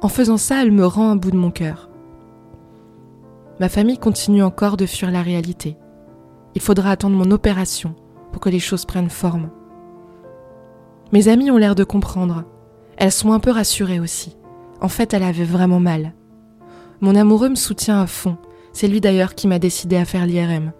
En 0.00 0.08
faisant 0.08 0.36
ça, 0.36 0.62
elle 0.62 0.72
me 0.72 0.86
rend 0.86 1.10
un 1.10 1.16
bout 1.16 1.30
de 1.30 1.36
mon 1.36 1.50
cœur. 1.50 1.88
Ma 3.60 3.68
famille 3.68 3.98
continue 3.98 4.42
encore 4.42 4.76
de 4.76 4.86
fuir 4.86 5.10
la 5.10 5.22
réalité. 5.22 5.76
Il 6.54 6.60
faudra 6.60 6.90
attendre 6.90 7.16
mon 7.16 7.30
opération 7.32 7.94
pour 8.32 8.40
que 8.40 8.48
les 8.48 8.60
choses 8.60 8.84
prennent 8.84 9.10
forme. 9.10 9.50
Mes 11.12 11.28
amies 11.28 11.50
ont 11.50 11.56
l'air 11.56 11.74
de 11.74 11.84
comprendre. 11.84 12.44
Elles 12.96 13.12
sont 13.12 13.32
un 13.32 13.40
peu 13.40 13.50
rassurées 13.50 13.98
aussi. 13.98 14.36
En 14.80 14.88
fait, 14.88 15.12
elle 15.12 15.24
avait 15.24 15.44
vraiment 15.44 15.80
mal. 15.80 16.12
Mon 17.00 17.16
amoureux 17.16 17.48
me 17.48 17.56
soutient 17.56 18.00
à 18.00 18.06
fond. 18.06 18.36
C'est 18.72 18.88
lui 18.88 19.00
d'ailleurs 19.00 19.34
qui 19.34 19.48
m'a 19.48 19.58
décidé 19.58 19.96
à 19.96 20.04
faire 20.04 20.26
l'IRM. 20.26 20.72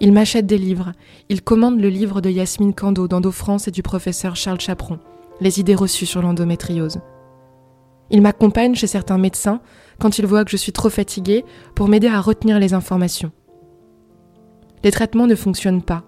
Il 0.00 0.12
m'achète 0.12 0.46
des 0.46 0.58
livres. 0.58 0.92
Il 1.28 1.42
commande 1.42 1.80
le 1.80 1.88
livre 1.88 2.20
de 2.20 2.30
Yasmine 2.30 2.74
Kando 2.74 3.08
d'Endo 3.08 3.30
France 3.30 3.68
et 3.68 3.70
du 3.70 3.82
professeur 3.82 4.36
Charles 4.36 4.60
Chaperon, 4.60 4.98
Les 5.40 5.60
idées 5.60 5.74
reçues 5.74 6.06
sur 6.06 6.22
l'endométriose. 6.22 7.00
Il 8.10 8.22
m'accompagne 8.22 8.74
chez 8.74 8.86
certains 8.86 9.18
médecins 9.18 9.60
quand 9.98 10.18
il 10.18 10.26
voit 10.26 10.44
que 10.44 10.50
je 10.50 10.56
suis 10.56 10.72
trop 10.72 10.90
fatiguée 10.90 11.44
pour 11.74 11.88
m'aider 11.88 12.08
à 12.08 12.20
retenir 12.20 12.58
les 12.58 12.74
informations. 12.74 13.32
Les 14.82 14.90
traitements 14.90 15.26
ne 15.26 15.34
fonctionnent 15.34 15.82
pas. 15.82 16.04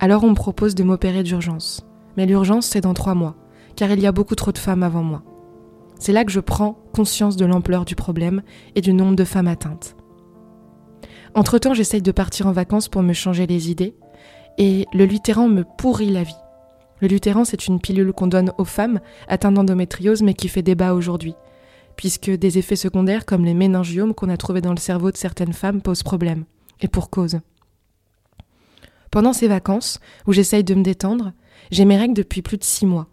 Alors 0.00 0.24
on 0.24 0.30
me 0.30 0.34
propose 0.34 0.74
de 0.74 0.82
m'opérer 0.82 1.22
d'urgence. 1.22 1.86
Mais 2.16 2.26
l'urgence, 2.26 2.66
c'est 2.66 2.80
dans 2.80 2.94
trois 2.94 3.14
mois, 3.14 3.36
car 3.76 3.90
il 3.90 4.00
y 4.00 4.06
a 4.06 4.12
beaucoup 4.12 4.34
trop 4.34 4.52
de 4.52 4.58
femmes 4.58 4.82
avant 4.82 5.02
moi. 5.02 5.22
C'est 5.98 6.12
là 6.12 6.24
que 6.24 6.32
je 6.32 6.40
prends 6.40 6.78
conscience 6.94 7.36
de 7.36 7.46
l'ampleur 7.46 7.84
du 7.84 7.94
problème 7.94 8.42
et 8.74 8.80
du 8.80 8.92
nombre 8.92 9.14
de 9.14 9.24
femmes 9.24 9.46
atteintes. 9.46 9.96
Entre-temps, 11.34 11.72
j'essaye 11.72 12.02
de 12.02 12.12
partir 12.12 12.46
en 12.46 12.52
vacances 12.52 12.88
pour 12.88 13.02
me 13.02 13.14
changer 13.14 13.46
les 13.46 13.70
idées, 13.70 13.94
et 14.58 14.86
le 14.92 15.06
lutéran 15.06 15.48
me 15.48 15.64
pourrit 15.64 16.10
la 16.10 16.24
vie. 16.24 16.36
Le 17.00 17.08
lutéran, 17.08 17.44
c'est 17.44 17.66
une 17.66 17.80
pilule 17.80 18.12
qu'on 18.12 18.26
donne 18.26 18.52
aux 18.58 18.64
femmes 18.64 19.00
atteintes 19.28 19.54
d'endométriose, 19.54 20.22
mais 20.22 20.34
qui 20.34 20.48
fait 20.48 20.62
débat 20.62 20.92
aujourd'hui, 20.92 21.34
puisque 21.96 22.30
des 22.30 22.58
effets 22.58 22.76
secondaires 22.76 23.24
comme 23.24 23.44
les 23.44 23.54
méningiomes 23.54 24.14
qu'on 24.14 24.28
a 24.28 24.36
trouvés 24.36 24.60
dans 24.60 24.72
le 24.72 24.78
cerveau 24.78 25.10
de 25.10 25.16
certaines 25.16 25.54
femmes 25.54 25.80
posent 25.80 26.02
problème, 26.02 26.44
et 26.80 26.88
pour 26.88 27.08
cause. 27.08 27.40
Pendant 29.10 29.32
ces 29.32 29.48
vacances, 29.48 30.00
où 30.26 30.32
j'essaye 30.32 30.64
de 30.64 30.74
me 30.74 30.82
détendre, 30.82 31.32
j'ai 31.70 31.86
mes 31.86 31.96
règles 31.96 32.14
depuis 32.14 32.42
plus 32.42 32.58
de 32.58 32.64
six 32.64 32.86
mois, 32.86 33.08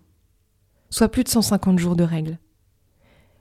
soit 0.90 1.10
plus 1.10 1.24
de 1.24 1.30
150 1.30 1.80
jours 1.80 1.96
de 1.96 2.04
règles. 2.04 2.38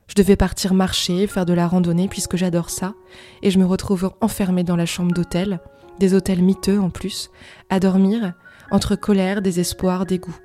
Je 0.09 0.15
devais 0.15 0.37
partir 0.37 0.75
marcher, 0.75 1.27
faire 1.27 1.47
de 1.47 1.53
la 1.53 1.69
randonnée 1.69 2.09
puisque 2.09 2.37
j'adore 2.37 2.71
ça, 2.71 2.95
et 3.43 3.51
je 3.51 3.59
me 3.59 3.67
retrouve 3.67 4.11
enfermée 4.21 4.65
dans 4.65 4.77
la 4.77 4.87
chambre 4.87 5.13
d'hôtel, 5.13 5.61
des 5.99 6.15
hôtels 6.15 6.43
miteux 6.43 6.81
en 6.81 6.91
plus, 6.91 7.31
à 7.71 7.79
dormir, 7.79 8.33
entre 8.71 8.97
colère, 8.97 9.43
désespoir, 9.43 10.07
dégoût. 10.07 10.37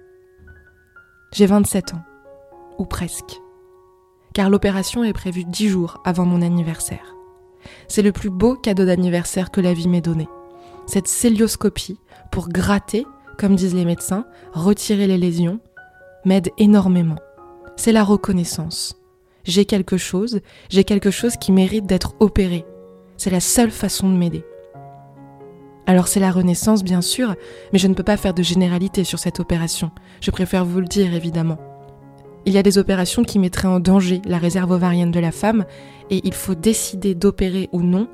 J'ai 1.32 1.46
27 1.46 1.94
ans, 1.94 2.04
ou 2.78 2.86
presque, 2.86 3.40
car 4.34 4.50
l'opération 4.50 5.04
est 5.04 5.14
prévue 5.14 5.46
dix 5.46 5.70
jours 5.70 6.02
avant 6.06 6.26
mon 6.26 6.42
anniversaire. 6.42 7.16
C'est 7.88 8.02
le 8.02 8.12
plus 8.12 8.30
beau 8.30 8.56
cadeau 8.56 8.86
d'anniversaire 8.86 9.50
que 9.50 9.62
la 9.62 9.74
vie 9.74 9.88
m'ait 9.88 10.02
donné. 10.02 10.28
Cette 10.86 11.08
célioscopie, 11.08 12.00
pour 12.32 12.50
gratter, 12.50 13.06
comme 13.38 13.56
disent 13.56 13.76
les 13.76 13.86
médecins, 13.86 14.26
retirer 14.52 15.08
les 15.08 15.18
lésions, 15.18 15.60
m'aide 16.26 16.50
énormément. 16.58 17.20
C'est 17.78 17.92
la 17.92 18.04
reconnaissance. 18.04 19.03
J'ai 19.46 19.66
quelque 19.66 19.98
chose, 19.98 20.40
j'ai 20.70 20.84
quelque 20.84 21.12
chose 21.12 21.36
qui 21.38 21.52
mérite 21.52 21.86
d'être 21.86 22.16
opéré. 22.20 22.66
C'est 23.18 23.30
la 23.30 23.42
seule 23.42 23.72
façon 23.72 24.10
de 24.10 24.16
m'aider. 24.16 24.44
Alors 25.86 26.08
c'est 26.08 26.22
la 26.22 26.32
renaissance, 26.32 26.84
bien 26.84 27.02
sûr, 27.02 27.36
mais 27.74 27.80
je 27.80 27.88
ne 27.88 27.94
peux 27.94 28.04
pas 28.04 28.16
faire 28.16 28.34
de 28.34 28.42
généralité 28.42 29.04
sur 29.04 29.20
cette 29.20 29.42
opération. 29.42 29.92
Je 30.22 30.32
préfère 30.32 30.64
vous 30.64 30.80
le 30.80 30.88
dire, 30.88 31.14
évidemment. 31.14 31.58
Il 32.46 32.54
y 32.54 32.58
a 32.58 32.64
des 32.64 32.78
opérations 32.78 33.24
qui 33.24 33.40
mettraient 33.40 33.68
en 33.68 33.80
danger 33.80 34.22
la 34.26 34.38
réserve 34.38 34.72
ovarienne 34.72 35.12
de 35.12 35.20
la 35.20 35.32
femme, 35.32 35.66
et 36.10 36.22
il 36.24 36.34
faut 36.34 36.56
décider 36.56 37.16
d'opérer 37.16 37.70
ou 37.74 37.82
non 37.82 38.08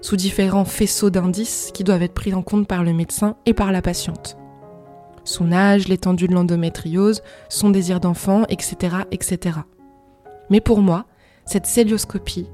sous 0.00 0.16
différents 0.16 0.64
faisceaux 0.64 1.10
d'indices 1.10 1.70
qui 1.72 1.84
doivent 1.84 2.02
être 2.02 2.14
pris 2.14 2.34
en 2.34 2.42
compte 2.42 2.66
par 2.66 2.82
le 2.82 2.92
médecin 2.92 3.36
et 3.46 3.54
par 3.54 3.70
la 3.70 3.82
patiente. 3.82 4.36
son 5.24 5.52
âge, 5.52 5.86
l'étendue 5.86 6.26
de 6.26 6.34
l'endométriose, 6.34 7.22
son 7.48 7.70
désir 7.70 8.00
d'enfant, 8.00 8.42
etc., 8.48 8.96
etc. 9.12 9.60
Mais 10.50 10.60
pour 10.60 10.80
moi, 10.80 11.06
cette 11.44 11.66
célioscopie 11.66 12.48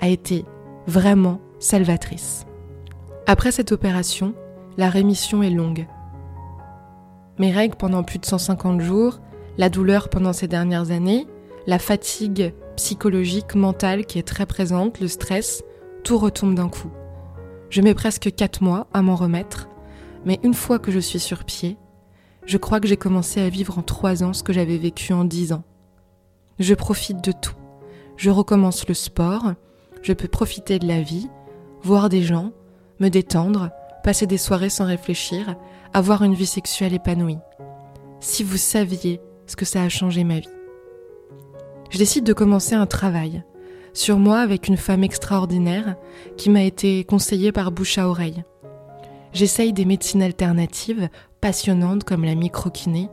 a 0.00 0.08
été 0.08 0.44
vraiment 0.86 1.40
salvatrice. 1.58 2.46
Après 3.26 3.52
cette 3.52 3.72
opération, 3.72 4.34
la 4.76 4.90
rémission 4.90 5.42
est 5.42 5.50
longue. 5.50 5.86
Mes 7.38 7.52
règles 7.52 7.76
pendant 7.76 8.02
plus 8.02 8.18
de 8.18 8.26
150 8.26 8.80
jours, 8.80 9.20
la 9.56 9.68
douleur 9.68 10.08
pendant 10.08 10.32
ces 10.32 10.48
dernières 10.48 10.90
années, 10.90 11.26
la 11.66 11.78
fatigue 11.78 12.54
psychologique, 12.76 13.54
mentale 13.54 14.06
qui 14.06 14.18
est 14.18 14.26
très 14.26 14.46
présente, 14.46 15.00
le 15.00 15.08
stress, 15.08 15.62
tout 16.02 16.18
retombe 16.18 16.54
d'un 16.54 16.68
coup. 16.68 16.90
Je 17.68 17.82
mets 17.82 17.94
presque 17.94 18.34
4 18.34 18.62
mois 18.62 18.88
à 18.92 19.02
m'en 19.02 19.14
remettre, 19.14 19.68
mais 20.24 20.40
une 20.42 20.54
fois 20.54 20.78
que 20.78 20.90
je 20.90 20.98
suis 20.98 21.20
sur 21.20 21.44
pied, 21.44 21.76
je 22.46 22.56
crois 22.58 22.80
que 22.80 22.88
j'ai 22.88 22.96
commencé 22.96 23.40
à 23.40 23.48
vivre 23.48 23.78
en 23.78 23.82
3 23.82 24.24
ans 24.24 24.32
ce 24.32 24.42
que 24.42 24.52
j'avais 24.52 24.78
vécu 24.78 25.12
en 25.12 25.24
10 25.24 25.52
ans. 25.52 25.62
Je 26.60 26.74
profite 26.74 27.24
de 27.24 27.32
tout. 27.32 27.54
Je 28.16 28.28
recommence 28.28 28.86
le 28.86 28.92
sport, 28.92 29.54
je 30.02 30.12
peux 30.12 30.28
profiter 30.28 30.78
de 30.78 30.86
la 30.86 31.00
vie, 31.00 31.30
voir 31.82 32.10
des 32.10 32.22
gens, 32.22 32.52
me 33.00 33.08
détendre, 33.08 33.70
passer 34.04 34.26
des 34.26 34.36
soirées 34.36 34.68
sans 34.68 34.84
réfléchir, 34.84 35.56
avoir 35.94 36.22
une 36.22 36.34
vie 36.34 36.46
sexuelle 36.46 36.92
épanouie. 36.92 37.38
Si 38.20 38.44
vous 38.44 38.58
saviez 38.58 39.22
ce 39.46 39.56
que 39.56 39.64
ça 39.64 39.82
a 39.82 39.88
changé 39.88 40.22
ma 40.22 40.40
vie. 40.40 40.48
Je 41.88 41.96
décide 41.96 42.24
de 42.24 42.34
commencer 42.34 42.74
un 42.74 42.86
travail 42.86 43.42
sur 43.94 44.18
moi 44.18 44.40
avec 44.40 44.68
une 44.68 44.76
femme 44.76 45.02
extraordinaire 45.02 45.96
qui 46.36 46.50
m'a 46.50 46.62
été 46.62 47.04
conseillée 47.04 47.52
par 47.52 47.72
bouche 47.72 47.96
à 47.96 48.06
oreille. 48.06 48.44
J'essaye 49.32 49.72
des 49.72 49.86
médecines 49.86 50.22
alternatives 50.22 51.08
passionnantes 51.40 52.04
comme 52.04 52.24
la 52.24 52.34
microkiné, 52.34 53.08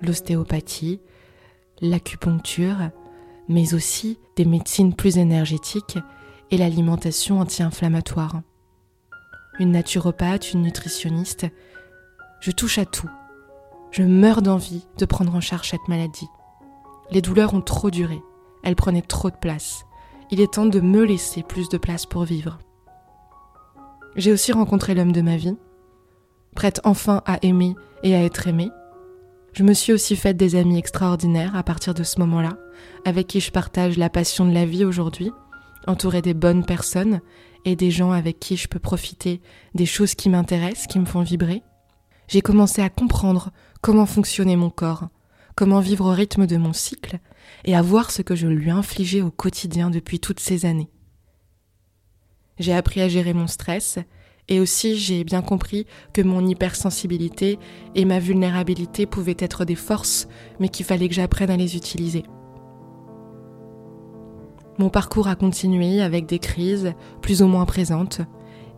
l'ostéopathie, 0.00 1.00
l'acupuncture, 1.84 2.90
mais 3.48 3.74
aussi 3.74 4.18
des 4.36 4.44
médecines 4.44 4.94
plus 4.94 5.18
énergétiques 5.18 5.98
et 6.50 6.56
l'alimentation 6.56 7.40
anti-inflammatoire. 7.40 8.40
Une 9.58 9.72
naturopathe, 9.72 10.52
une 10.52 10.62
nutritionniste, 10.62 11.46
je 12.40 12.50
touche 12.50 12.78
à 12.78 12.84
tout. 12.84 13.10
Je 13.90 14.02
meurs 14.02 14.42
d'envie 14.42 14.86
de 14.98 15.04
prendre 15.04 15.34
en 15.34 15.40
charge 15.40 15.70
cette 15.70 15.88
maladie. 15.88 16.28
Les 17.10 17.22
douleurs 17.22 17.54
ont 17.54 17.60
trop 17.60 17.90
duré, 17.90 18.20
elles 18.62 18.76
prenaient 18.76 19.02
trop 19.02 19.30
de 19.30 19.36
place. 19.36 19.84
Il 20.30 20.40
est 20.40 20.54
temps 20.54 20.66
de 20.66 20.80
me 20.80 21.04
laisser 21.04 21.42
plus 21.42 21.68
de 21.68 21.78
place 21.78 22.06
pour 22.06 22.24
vivre. 22.24 22.58
J'ai 24.16 24.32
aussi 24.32 24.52
rencontré 24.52 24.94
l'homme 24.94 25.12
de 25.12 25.20
ma 25.20 25.36
vie, 25.36 25.56
prête 26.56 26.80
enfin 26.84 27.22
à 27.26 27.38
aimer 27.42 27.76
et 28.02 28.14
à 28.14 28.22
être 28.22 28.48
aimée. 28.48 28.70
Je 29.54 29.62
me 29.62 29.72
suis 29.72 29.92
aussi 29.92 30.16
faite 30.16 30.36
des 30.36 30.56
amis 30.56 30.78
extraordinaires 30.78 31.54
à 31.54 31.62
partir 31.62 31.94
de 31.94 32.02
ce 32.02 32.18
moment-là, 32.18 32.58
avec 33.04 33.28
qui 33.28 33.38
je 33.38 33.52
partage 33.52 33.96
la 33.96 34.10
passion 34.10 34.44
de 34.44 34.52
la 34.52 34.66
vie 34.66 34.84
aujourd'hui, 34.84 35.30
entourée 35.86 36.22
des 36.22 36.34
bonnes 36.34 36.66
personnes 36.66 37.20
et 37.64 37.76
des 37.76 37.92
gens 37.92 38.10
avec 38.10 38.40
qui 38.40 38.56
je 38.56 38.66
peux 38.66 38.80
profiter 38.80 39.40
des 39.76 39.86
choses 39.86 40.16
qui 40.16 40.28
m'intéressent, 40.28 40.88
qui 40.88 40.98
me 40.98 41.04
font 41.04 41.22
vibrer. 41.22 41.62
J'ai 42.26 42.40
commencé 42.40 42.82
à 42.82 42.90
comprendre 42.90 43.52
comment 43.80 44.06
fonctionnait 44.06 44.56
mon 44.56 44.70
corps, 44.70 45.06
comment 45.54 45.78
vivre 45.78 46.06
au 46.06 46.12
rythme 46.12 46.48
de 46.48 46.56
mon 46.56 46.72
cycle 46.72 47.20
et 47.64 47.76
à 47.76 47.82
voir 47.82 48.10
ce 48.10 48.22
que 48.22 48.34
je 48.34 48.48
lui 48.48 48.72
infligeais 48.72 49.22
au 49.22 49.30
quotidien 49.30 49.88
depuis 49.88 50.18
toutes 50.18 50.40
ces 50.40 50.66
années. 50.66 50.90
J'ai 52.58 52.74
appris 52.74 53.02
à 53.02 53.08
gérer 53.08 53.34
mon 53.34 53.46
stress 53.46 54.00
et 54.48 54.60
aussi 54.60 54.96
j'ai 54.96 55.24
bien 55.24 55.42
compris 55.42 55.86
que 56.12 56.22
mon 56.22 56.46
hypersensibilité 56.46 57.58
et 57.94 58.04
ma 58.04 58.18
vulnérabilité 58.18 59.06
pouvaient 59.06 59.36
être 59.38 59.64
des 59.64 59.74
forces 59.74 60.28
mais 60.60 60.68
qu'il 60.68 60.86
fallait 60.86 61.08
que 61.08 61.14
j'apprenne 61.14 61.50
à 61.50 61.56
les 61.56 61.76
utiliser. 61.76 62.24
Mon 64.78 64.88
parcours 64.88 65.28
a 65.28 65.36
continué 65.36 66.02
avec 66.02 66.26
des 66.26 66.40
crises 66.40 66.94
plus 67.22 67.42
ou 67.42 67.46
moins 67.46 67.64
présentes, 67.64 68.20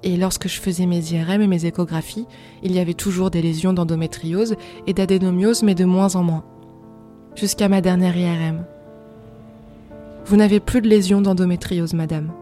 et 0.03 0.19
lorsque 0.19 0.47
je 0.47 0.61
faisais 0.61 0.85
mes 0.85 1.01
IRM 1.13 1.41
et 1.41 1.47
mes 1.47 1.65
échographies, 1.65 2.27
il 2.63 2.73
y 2.73 2.79
avait 2.79 2.95
toujours 2.95 3.31
des 3.31 3.41
lésions 3.41 3.73
d'endométriose 3.73 4.57
et 4.87 4.93
d'adénomiose, 4.93 5.63
mais 5.63 5.75
de 5.75 5.87
moins 5.87 6.15
en 6.15 6.23
moins. 6.23 6.45
Jusqu'à 7.35 7.69
ma 7.69 7.81
dernière 7.81 8.17
IRM. 8.17 8.67
Vous 10.27 10.37
n'avez 10.37 10.61
plus 10.61 10.83
de 10.83 10.89
lésions 10.89 11.23
d'endométriose, 11.23 11.95
madame. 11.95 12.33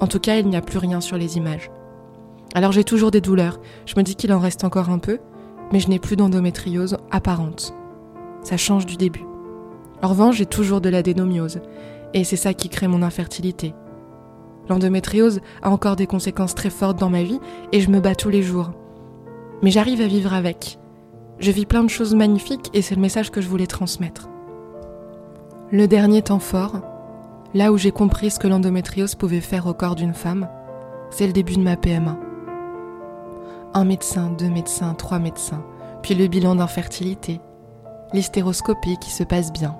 En 0.00 0.06
tout 0.06 0.20
cas, 0.20 0.38
il 0.38 0.48
n'y 0.48 0.56
a 0.56 0.60
plus 0.60 0.78
rien 0.78 1.00
sur 1.00 1.16
les 1.16 1.36
images. 1.36 1.70
Alors 2.54 2.72
j'ai 2.72 2.84
toujours 2.84 3.10
des 3.10 3.20
douleurs, 3.20 3.60
je 3.86 3.94
me 3.96 4.02
dis 4.02 4.16
qu'il 4.16 4.32
en 4.32 4.38
reste 4.38 4.64
encore 4.64 4.90
un 4.90 4.98
peu, 4.98 5.18
mais 5.72 5.80
je 5.80 5.88
n'ai 5.88 5.98
plus 5.98 6.16
d'endométriose 6.16 6.96
apparente. 7.10 7.74
Ça 8.42 8.56
change 8.56 8.86
du 8.86 8.96
début. 8.96 9.24
En 10.02 10.08
revanche, 10.08 10.36
j'ai 10.36 10.46
toujours 10.46 10.80
de 10.80 10.88
l'adénomiose, 10.88 11.60
et 12.14 12.24
c'est 12.24 12.36
ça 12.36 12.54
qui 12.54 12.68
crée 12.68 12.88
mon 12.88 13.02
infertilité. 13.02 13.74
L'endométriose 14.68 15.40
a 15.62 15.70
encore 15.70 15.96
des 15.96 16.06
conséquences 16.06 16.54
très 16.54 16.70
fortes 16.70 16.98
dans 16.98 17.10
ma 17.10 17.22
vie 17.22 17.40
et 17.72 17.80
je 17.80 17.90
me 17.90 18.00
bats 18.00 18.14
tous 18.14 18.28
les 18.28 18.42
jours. 18.42 18.72
Mais 19.62 19.70
j'arrive 19.70 20.02
à 20.02 20.06
vivre 20.06 20.34
avec. 20.34 20.78
Je 21.38 21.50
vis 21.50 21.66
plein 21.66 21.82
de 21.82 21.90
choses 21.90 22.14
magnifiques 22.14 22.70
et 22.74 22.82
c'est 22.82 22.94
le 22.94 23.00
message 23.00 23.30
que 23.30 23.40
je 23.40 23.48
voulais 23.48 23.66
transmettre. 23.66 24.28
Le 25.70 25.86
dernier 25.86 26.22
temps 26.22 26.38
fort, 26.38 26.80
là 27.54 27.72
où 27.72 27.78
j'ai 27.78 27.92
compris 27.92 28.30
ce 28.30 28.38
que 28.38 28.48
l'endométriose 28.48 29.14
pouvait 29.14 29.40
faire 29.40 29.66
au 29.66 29.74
corps 29.74 29.94
d'une 29.94 30.14
femme, 30.14 30.48
c'est 31.10 31.26
le 31.26 31.32
début 31.32 31.56
de 31.56 31.62
ma 31.62 31.76
PMA. 31.76 32.18
Un 33.74 33.84
médecin, 33.84 34.30
deux 34.30 34.48
médecins, 34.48 34.94
trois 34.94 35.18
médecins, 35.18 35.62
puis 36.02 36.14
le 36.14 36.26
bilan 36.26 36.54
d'infertilité, 36.54 37.40
l'hystéroscopie 38.12 38.96
qui 38.98 39.10
se 39.10 39.24
passe 39.24 39.52
bien, 39.52 39.76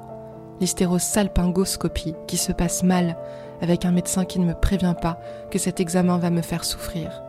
l'hystérosalpingoscopie 0.60 2.14
qui 2.26 2.36
se 2.36 2.52
passe 2.52 2.82
mal 2.82 3.16
avec 3.62 3.84
un 3.84 3.90
médecin 3.90 4.24
qui 4.24 4.40
ne 4.40 4.46
me 4.46 4.54
prévient 4.54 4.94
pas 5.00 5.18
que 5.50 5.58
cet 5.58 5.80
examen 5.80 6.18
va 6.18 6.30
me 6.30 6.42
faire 6.42 6.64
souffrir. 6.64 7.22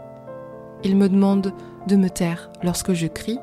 Il 0.83 0.95
me 0.95 1.09
demande 1.09 1.53
de 1.87 1.95
me 1.95 2.09
taire 2.09 2.49
lorsque 2.61 2.93
je 2.93 3.07
crie 3.07 3.39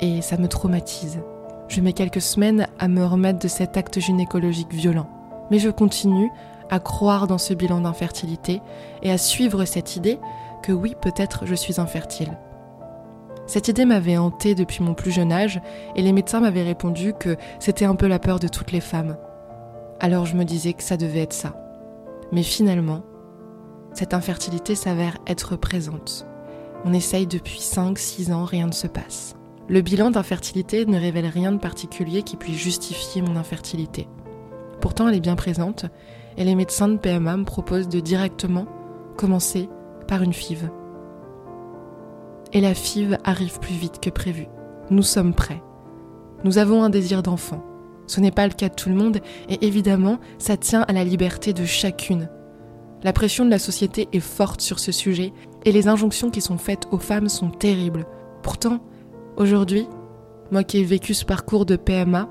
et 0.00 0.22
ça 0.22 0.36
me 0.36 0.48
traumatise. 0.48 1.20
Je 1.68 1.80
mets 1.80 1.92
quelques 1.92 2.20
semaines 2.20 2.68
à 2.78 2.88
me 2.88 3.04
remettre 3.04 3.38
de 3.40 3.48
cet 3.48 3.76
acte 3.76 3.98
gynécologique 3.98 4.72
violent. 4.72 5.08
Mais 5.50 5.58
je 5.58 5.70
continue 5.70 6.30
à 6.70 6.78
croire 6.78 7.26
dans 7.26 7.38
ce 7.38 7.54
bilan 7.54 7.80
d'infertilité 7.80 8.60
et 9.02 9.10
à 9.10 9.18
suivre 9.18 9.64
cette 9.64 9.96
idée 9.96 10.18
que 10.62 10.72
oui, 10.72 10.94
peut-être 11.00 11.44
je 11.44 11.54
suis 11.54 11.80
infertile. 11.80 12.38
Cette 13.46 13.68
idée 13.68 13.84
m'avait 13.84 14.16
hantée 14.16 14.54
depuis 14.54 14.82
mon 14.82 14.94
plus 14.94 15.10
jeune 15.10 15.32
âge 15.32 15.60
et 15.96 16.02
les 16.02 16.12
médecins 16.12 16.40
m'avaient 16.40 16.62
répondu 16.62 17.12
que 17.12 17.36
c'était 17.58 17.84
un 17.84 17.94
peu 17.94 18.06
la 18.06 18.18
peur 18.18 18.38
de 18.38 18.48
toutes 18.48 18.72
les 18.72 18.80
femmes. 18.80 19.16
Alors 20.00 20.26
je 20.26 20.36
me 20.36 20.44
disais 20.44 20.72
que 20.72 20.82
ça 20.82 20.96
devait 20.96 21.20
être 21.20 21.32
ça. 21.32 21.56
Mais 22.30 22.42
finalement, 22.42 23.02
cette 23.92 24.14
infertilité 24.14 24.74
s'avère 24.74 25.18
être 25.26 25.56
présente. 25.56 26.26
On 26.84 26.92
essaye 26.92 27.26
depuis 27.26 27.60
5-6 27.60 28.32
ans, 28.32 28.44
rien 28.44 28.66
ne 28.66 28.72
se 28.72 28.86
passe. 28.86 29.34
Le 29.68 29.80
bilan 29.80 30.10
d'infertilité 30.10 30.86
ne 30.86 30.98
révèle 30.98 31.26
rien 31.26 31.52
de 31.52 31.58
particulier 31.58 32.22
qui 32.22 32.36
puisse 32.36 32.56
justifier 32.56 33.22
mon 33.22 33.36
infertilité. 33.36 34.08
Pourtant, 34.80 35.08
elle 35.08 35.14
est 35.14 35.20
bien 35.20 35.36
présente 35.36 35.86
et 36.36 36.44
les 36.44 36.54
médecins 36.54 36.88
de 36.88 36.96
PMA 36.96 37.36
me 37.36 37.44
proposent 37.44 37.88
de 37.88 38.00
directement 38.00 38.66
commencer 39.16 39.68
par 40.08 40.22
une 40.22 40.32
FIV 40.32 40.70
et 42.52 42.60
la 42.60 42.74
FIV 42.74 43.18
arrive 43.24 43.58
plus 43.60 43.74
vite 43.74 44.00
que 44.00 44.10
prévu. 44.10 44.46
Nous 44.90 45.02
sommes 45.02 45.34
prêts. 45.34 45.62
Nous 46.44 46.58
avons 46.58 46.82
un 46.82 46.90
désir 46.90 47.22
d'enfant. 47.22 47.64
Ce 48.06 48.20
n'est 48.20 48.30
pas 48.30 48.46
le 48.46 48.52
cas 48.52 48.68
de 48.68 48.74
tout 48.74 48.88
le 48.88 48.94
monde 48.94 49.18
et 49.48 49.64
évidemment, 49.66 50.18
ça 50.38 50.56
tient 50.56 50.82
à 50.82 50.92
la 50.92 51.04
liberté 51.04 51.52
de 51.52 51.64
chacune. 51.64 52.28
La 53.02 53.12
pression 53.12 53.44
de 53.44 53.50
la 53.50 53.58
société 53.58 54.08
est 54.12 54.20
forte 54.20 54.60
sur 54.60 54.78
ce 54.78 54.92
sujet 54.92 55.32
et 55.64 55.72
les 55.72 55.88
injonctions 55.88 56.30
qui 56.30 56.40
sont 56.40 56.58
faites 56.58 56.86
aux 56.90 56.98
femmes 56.98 57.28
sont 57.28 57.50
terribles. 57.50 58.06
Pourtant, 58.42 58.80
aujourd'hui, 59.36 59.86
moi 60.50 60.64
qui 60.64 60.78
ai 60.78 60.84
vécu 60.84 61.14
ce 61.14 61.24
parcours 61.24 61.64
de 61.64 61.76
PMA, 61.76 62.28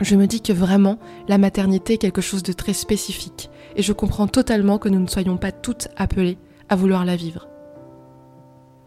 je 0.00 0.16
me 0.16 0.26
dis 0.26 0.40
que 0.40 0.52
vraiment, 0.52 0.98
la 1.28 1.38
maternité 1.38 1.94
est 1.94 1.98
quelque 1.98 2.20
chose 2.20 2.42
de 2.42 2.52
très 2.52 2.74
spécifique 2.74 3.50
et 3.76 3.82
je 3.82 3.92
comprends 3.92 4.26
totalement 4.26 4.78
que 4.78 4.88
nous 4.88 5.00
ne 5.00 5.06
soyons 5.06 5.36
pas 5.36 5.52
toutes 5.52 5.88
appelées 5.96 6.38
à 6.68 6.76
vouloir 6.76 7.04
la 7.04 7.16
vivre. 7.16 7.48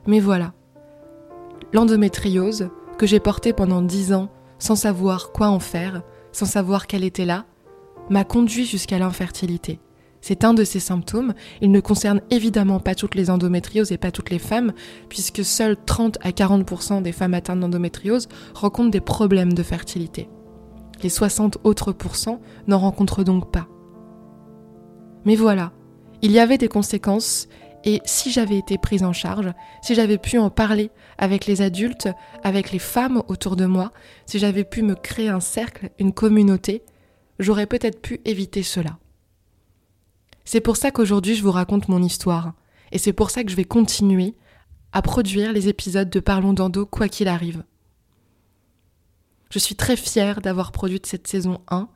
Mais 0.09 0.19
voilà, 0.19 0.53
l'endométriose, 1.71 2.71
que 2.97 3.05
j'ai 3.05 3.19
portée 3.19 3.53
pendant 3.53 3.83
dix 3.83 4.11
ans 4.11 4.29
sans 4.57 4.75
savoir 4.75 5.31
quoi 5.31 5.49
en 5.49 5.59
faire, 5.59 6.01
sans 6.31 6.47
savoir 6.47 6.87
qu'elle 6.87 7.03
était 7.03 7.25
là, 7.25 7.45
m'a 8.09 8.23
conduit 8.23 8.65
jusqu'à 8.65 8.97
l'infertilité. 8.97 9.79
C'est 10.19 10.43
un 10.45 10.55
de 10.55 10.63
ces 10.63 10.79
symptômes. 10.79 11.35
Il 11.61 11.69
ne 11.69 11.79
concerne 11.79 12.21
évidemment 12.31 12.79
pas 12.79 12.95
toutes 12.95 13.13
les 13.13 13.29
endométrioses 13.29 13.91
et 13.91 13.99
pas 13.99 14.09
toutes 14.09 14.31
les 14.31 14.39
femmes, 14.39 14.73
puisque 15.09 15.45
seules 15.45 15.77
30 15.85 16.17
à 16.21 16.31
40% 16.31 17.03
des 17.03 17.11
femmes 17.11 17.35
atteintes 17.35 17.59
d'endométriose 17.59 18.29
rencontrent 18.55 18.89
des 18.89 19.01
problèmes 19.01 19.53
de 19.53 19.61
fertilité. 19.61 20.27
Les 21.03 21.09
60 21.09 21.59
autres 21.63 21.91
pourcents 21.91 22.41
n'en 22.65 22.79
rencontrent 22.79 23.23
donc 23.23 23.51
pas. 23.51 23.67
Mais 25.23 25.35
voilà, 25.35 25.71
il 26.23 26.31
y 26.31 26.39
avait 26.39 26.57
des 26.57 26.67
conséquences 26.67 27.47
Et 27.85 28.01
si 28.05 28.31
j'avais 28.31 28.57
été 28.57 28.77
prise 28.77 29.03
en 29.03 29.13
charge, 29.13 29.53
si 29.81 29.95
j'avais 29.95 30.17
pu 30.17 30.37
en 30.37 30.49
parler 30.49 30.91
avec 31.17 31.45
les 31.45 31.61
adultes, 31.61 32.09
avec 32.43 32.71
les 32.71 32.79
femmes 32.79 33.23
autour 33.27 33.55
de 33.55 33.65
moi, 33.65 33.91
si 34.25 34.37
j'avais 34.37 34.65
pu 34.65 34.81
me 34.81 34.95
créer 34.95 35.29
un 35.29 35.39
cercle, 35.39 35.89
une 35.97 36.13
communauté, 36.13 36.83
j'aurais 37.39 37.67
peut-être 37.67 38.01
pu 38.01 38.19
éviter 38.25 38.63
cela. 38.63 38.97
C'est 40.43 40.61
pour 40.61 40.77
ça 40.77 40.91
qu'aujourd'hui 40.91 41.35
je 41.35 41.43
vous 41.43 41.51
raconte 41.51 41.87
mon 41.87 42.03
histoire, 42.03 42.53
et 42.91 42.97
c'est 42.97 43.13
pour 43.13 43.29
ça 43.29 43.43
que 43.43 43.51
je 43.51 43.55
vais 43.55 43.65
continuer 43.65 44.35
à 44.91 45.01
produire 45.01 45.53
les 45.53 45.67
épisodes 45.67 46.09
de 46.09 46.19
Parlons 46.19 46.53
d'Endo 46.53 46.85
quoi 46.85 47.07
qu'il 47.07 47.27
arrive. 47.27 47.63
Je 49.51 49.59
suis 49.59 49.75
très 49.75 49.95
fière 49.95 50.41
d'avoir 50.41 50.71
produit 50.71 51.01
cette 51.03 51.27
saison 51.27 51.61
1 51.69 51.87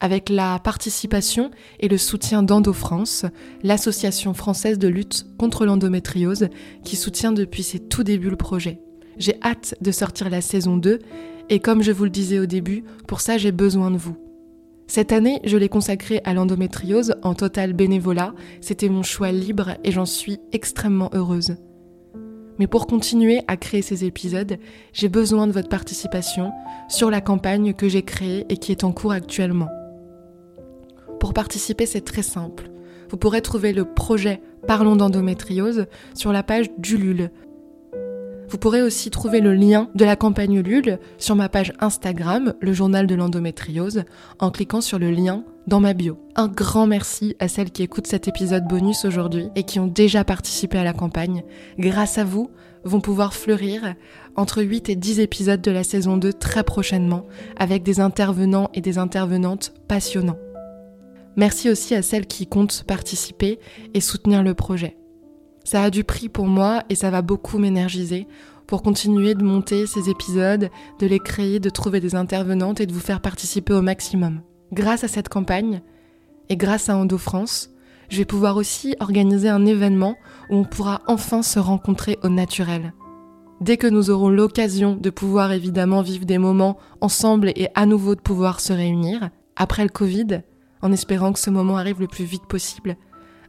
avec 0.00 0.28
la 0.28 0.58
participation 0.58 1.50
et 1.78 1.88
le 1.88 1.98
soutien 1.98 2.42
d'Endo 2.42 2.72
France, 2.72 3.26
l'association 3.62 4.34
française 4.34 4.78
de 4.78 4.88
lutte 4.88 5.26
contre 5.38 5.66
l'endométriose 5.66 6.48
qui 6.84 6.96
soutient 6.96 7.32
depuis 7.32 7.62
ses 7.62 7.78
tout 7.78 8.02
débuts 8.02 8.30
le 8.30 8.36
projet. 8.36 8.80
J'ai 9.18 9.36
hâte 9.42 9.74
de 9.80 9.92
sortir 9.92 10.30
la 10.30 10.40
saison 10.40 10.76
2 10.76 10.98
et 11.50 11.60
comme 11.60 11.82
je 11.82 11.92
vous 11.92 12.04
le 12.04 12.10
disais 12.10 12.38
au 12.38 12.46
début, 12.46 12.84
pour 13.06 13.20
ça 13.20 13.36
j'ai 13.36 13.52
besoin 13.52 13.90
de 13.90 13.98
vous. 13.98 14.16
Cette 14.86 15.12
année, 15.12 15.40
je 15.44 15.56
l'ai 15.56 15.68
consacrée 15.68 16.20
à 16.24 16.34
l'endométriose 16.34 17.14
en 17.22 17.34
total 17.34 17.74
bénévolat, 17.74 18.34
c'était 18.60 18.88
mon 18.88 19.04
choix 19.04 19.30
libre 19.30 19.76
et 19.84 19.92
j'en 19.92 20.06
suis 20.06 20.38
extrêmement 20.52 21.10
heureuse. 21.12 21.54
Mais 22.58 22.66
pour 22.66 22.86
continuer 22.86 23.40
à 23.46 23.56
créer 23.56 23.82
ces 23.82 24.04
épisodes, 24.04 24.58
j'ai 24.92 25.08
besoin 25.08 25.46
de 25.46 25.52
votre 25.52 25.68
participation 25.68 26.52
sur 26.88 27.10
la 27.10 27.20
campagne 27.20 27.72
que 27.72 27.88
j'ai 27.88 28.02
créée 28.02 28.44
et 28.48 28.56
qui 28.56 28.72
est 28.72 28.84
en 28.84 28.92
cours 28.92 29.12
actuellement. 29.12 29.68
Pour 31.20 31.34
participer, 31.34 31.86
c'est 31.86 32.00
très 32.00 32.22
simple. 32.22 32.70
Vous 33.10 33.18
pourrez 33.18 33.42
trouver 33.42 33.72
le 33.72 33.84
projet 33.84 34.40
Parlons 34.66 34.96
d'endométriose 34.96 35.86
sur 36.14 36.32
la 36.32 36.42
page 36.42 36.70
d'Ulule. 36.78 37.30
Vous 38.48 38.58
pourrez 38.58 38.82
aussi 38.82 39.10
trouver 39.10 39.40
le 39.40 39.54
lien 39.54 39.90
de 39.94 40.04
la 40.04 40.16
campagne 40.16 40.54
Ulule 40.54 40.98
sur 41.18 41.36
ma 41.36 41.48
page 41.48 41.72
Instagram, 41.78 42.54
le 42.60 42.72
journal 42.72 43.06
de 43.06 43.14
l'endométriose, 43.14 44.04
en 44.38 44.50
cliquant 44.50 44.80
sur 44.80 44.98
le 44.98 45.10
lien 45.10 45.44
dans 45.66 45.78
ma 45.78 45.92
bio. 45.92 46.18
Un 46.36 46.48
grand 46.48 46.86
merci 46.86 47.36
à 47.38 47.48
celles 47.48 47.70
qui 47.70 47.82
écoutent 47.82 48.08
cet 48.08 48.26
épisode 48.26 48.66
bonus 48.66 49.04
aujourd'hui 49.04 49.48
et 49.54 49.62
qui 49.62 49.78
ont 49.78 49.86
déjà 49.86 50.24
participé 50.24 50.78
à 50.78 50.84
la 50.84 50.92
campagne. 50.92 51.44
Grâce 51.78 52.18
à 52.18 52.24
vous, 52.24 52.50
vont 52.82 53.00
pouvoir 53.00 53.34
fleurir 53.34 53.94
entre 54.36 54.62
8 54.62 54.88
et 54.88 54.96
10 54.96 55.20
épisodes 55.20 55.60
de 55.60 55.70
la 55.70 55.84
saison 55.84 56.16
2 56.16 56.32
très 56.32 56.64
prochainement 56.64 57.26
avec 57.58 57.82
des 57.82 58.00
intervenants 58.00 58.70
et 58.74 58.80
des 58.80 58.98
intervenantes 58.98 59.74
passionnants. 59.86 60.38
Merci 61.40 61.70
aussi 61.70 61.94
à 61.94 62.02
celles 62.02 62.26
qui 62.26 62.46
comptent 62.46 62.84
participer 62.86 63.60
et 63.94 64.02
soutenir 64.02 64.42
le 64.42 64.52
projet. 64.52 64.98
Ça 65.64 65.82
a 65.82 65.88
du 65.88 66.04
prix 66.04 66.28
pour 66.28 66.46
moi 66.46 66.82
et 66.90 66.94
ça 66.94 67.08
va 67.08 67.22
beaucoup 67.22 67.56
m'énergiser 67.56 68.26
pour 68.66 68.82
continuer 68.82 69.34
de 69.34 69.42
monter 69.42 69.86
ces 69.86 70.10
épisodes, 70.10 70.68
de 70.98 71.06
les 71.06 71.18
créer, 71.18 71.58
de 71.58 71.70
trouver 71.70 72.00
des 72.00 72.14
intervenantes 72.14 72.82
et 72.82 72.86
de 72.86 72.92
vous 72.92 73.00
faire 73.00 73.22
participer 73.22 73.72
au 73.72 73.80
maximum. 73.80 74.42
Grâce 74.74 75.02
à 75.02 75.08
cette 75.08 75.30
campagne 75.30 75.80
et 76.50 76.58
grâce 76.58 76.90
à 76.90 76.96
Endo 76.98 77.16
France, 77.16 77.70
je 78.10 78.18
vais 78.18 78.26
pouvoir 78.26 78.58
aussi 78.58 78.94
organiser 79.00 79.48
un 79.48 79.64
événement 79.64 80.16
où 80.50 80.56
on 80.56 80.64
pourra 80.64 81.00
enfin 81.06 81.42
se 81.42 81.58
rencontrer 81.58 82.18
au 82.22 82.28
naturel. 82.28 82.92
Dès 83.62 83.78
que 83.78 83.86
nous 83.86 84.10
aurons 84.10 84.28
l'occasion 84.28 84.94
de 84.94 85.08
pouvoir 85.08 85.52
évidemment 85.52 86.02
vivre 86.02 86.26
des 86.26 86.36
moments 86.36 86.76
ensemble 87.00 87.48
et 87.56 87.68
à 87.74 87.86
nouveau 87.86 88.14
de 88.14 88.20
pouvoir 88.20 88.60
se 88.60 88.74
réunir, 88.74 89.30
après 89.56 89.84
le 89.84 89.88
Covid, 89.88 90.42
en 90.82 90.92
espérant 90.92 91.32
que 91.32 91.38
ce 91.38 91.50
moment 91.50 91.76
arrive 91.76 92.00
le 92.00 92.06
plus 92.06 92.24
vite 92.24 92.46
possible. 92.46 92.96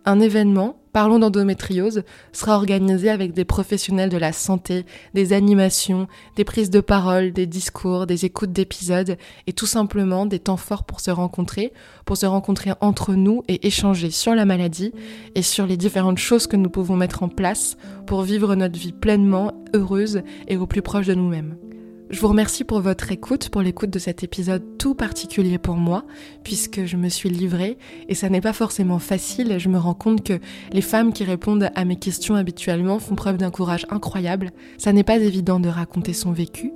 Un 0.06 0.20
événement, 0.20 0.82
Parlons 0.94 1.20
d'endométriose, 1.20 2.04
sera 2.34 2.58
organisé 2.58 3.10
avec 3.10 3.34
des 3.34 3.46
professionnels 3.46 4.10
de 4.10 4.18
la 4.18 4.34
santé, 4.34 4.86
des 5.14 5.32
animations, 5.32 6.08
des 6.36 6.44
prises 6.44 6.70
de 6.70 6.82
parole, 6.82 7.32
des 7.32 7.46
discours, 7.46 8.06
des 8.08 8.26
écoutes 8.26 8.52
d'épisodes 8.52 9.18
et 9.48 9.54
tout 9.54 9.66
simplement 9.66 10.26
des 10.26 10.40
temps 10.40 10.58
forts 10.58 10.84
pour 10.84 11.00
se 11.00 11.12
rencontrer, 11.12 11.72
pour 12.06 12.18
se 12.18 12.26
rencontrer 12.26 12.72
entre 12.82 13.14
nous 13.14 13.44
et 13.48 13.66
échanger 13.68 14.12
sur 14.12 14.36
la 14.36 14.44
maladie 14.44 14.92
et 15.36 15.44
sur 15.44 15.66
les 15.66 15.78
différentes 15.78 16.18
choses 16.18 16.48
que 16.48 16.58
nous 16.58 16.70
pouvons 16.70 16.98
mettre 16.98 17.24
en 17.24 17.30
place 17.30 17.78
pour 18.06 18.24
vivre 18.24 18.56
notre 18.56 18.78
vie 18.78 18.92
pleinement, 18.92 19.54
heureuse 19.74 20.24
et 20.50 20.58
au 20.58 20.68
plus 20.68 20.82
proche 20.82 21.08
de 21.08 21.14
nous-mêmes. 21.14 21.71
Je 22.12 22.20
vous 22.20 22.28
remercie 22.28 22.66
pour 22.66 22.82
votre 22.82 23.10
écoute, 23.14 23.48
pour 23.48 23.62
l'écoute 23.62 23.90
de 23.90 23.98
cet 23.98 24.22
épisode 24.22 24.78
tout 24.78 24.96
particulier 24.96 25.58
pour 25.58 25.76
moi, 25.76 26.04
puisque 26.44 26.84
je 26.84 26.98
me 26.98 27.08
suis 27.08 27.30
livrée 27.30 27.78
et 28.10 28.16
ça 28.16 28.28
n'est 28.28 28.42
pas 28.42 28.52
forcément 28.52 29.00
facile. 29.00 29.60
Je 29.60 29.70
me 29.70 29.78
rends 29.78 29.94
compte 29.94 30.22
que 30.22 30.40
les 30.74 30.82
femmes 30.82 31.14
qui 31.14 31.24
répondent 31.24 31.70
à 31.74 31.86
mes 31.86 31.96
questions 31.96 32.36
habituellement 32.36 33.00
font 33.00 33.16
preuve 33.16 33.38
d'un 33.38 33.50
courage 33.50 33.88
incroyable. 33.90 34.52
Ça 34.78 34.92
n'est 34.92 35.06
pas 35.06 35.20
évident 35.20 35.62
de 35.62 35.70
raconter 35.70 36.12
son 36.12 36.34
vécu. 36.34 36.74